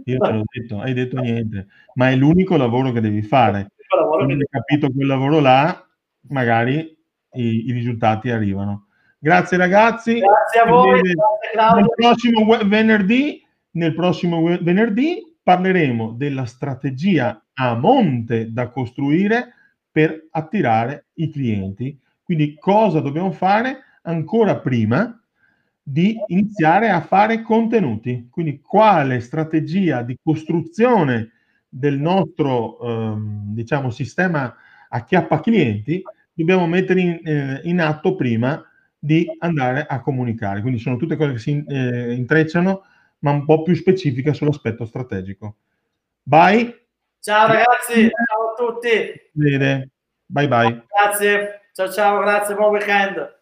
[0.04, 3.72] Io te l'ho detto, hai detto niente, ma è l'unico lavoro che devi fare.
[3.88, 5.86] Quando hai capito quel lavoro là,
[6.28, 6.96] magari
[7.34, 8.88] i, i, risultati arrivano.
[9.18, 10.18] Grazie ragazzi.
[10.18, 11.00] Grazie a voi.
[11.52, 19.52] Grazie, nel prossimo venerdì, nel prossimo venerdì parleremo della strategia a monte da costruire
[19.90, 25.16] per attirare i clienti quindi cosa dobbiamo fare ancora prima
[25.80, 28.26] di iniziare a fare contenuti?
[28.28, 31.30] Quindi quale strategia di costruzione
[31.68, 34.52] del nostro ehm, diciamo, sistema
[34.88, 36.02] acchiappa clienti
[36.32, 38.60] dobbiamo mettere in, eh, in, atto prima
[38.98, 40.62] di andare a comunicare.
[40.62, 42.82] Quindi sono tutte cose che si eh, intrecciano,
[43.20, 45.58] ma un po' più specifica sull'aspetto strategico.
[46.24, 46.86] Bye.
[47.20, 49.30] Ciao ragazzi, ciao a tutti.
[49.30, 49.90] Bene,
[50.26, 50.84] bye bye.
[50.88, 51.60] Grazie.
[51.76, 53.35] Ciao ciao, grazie, buon weekend.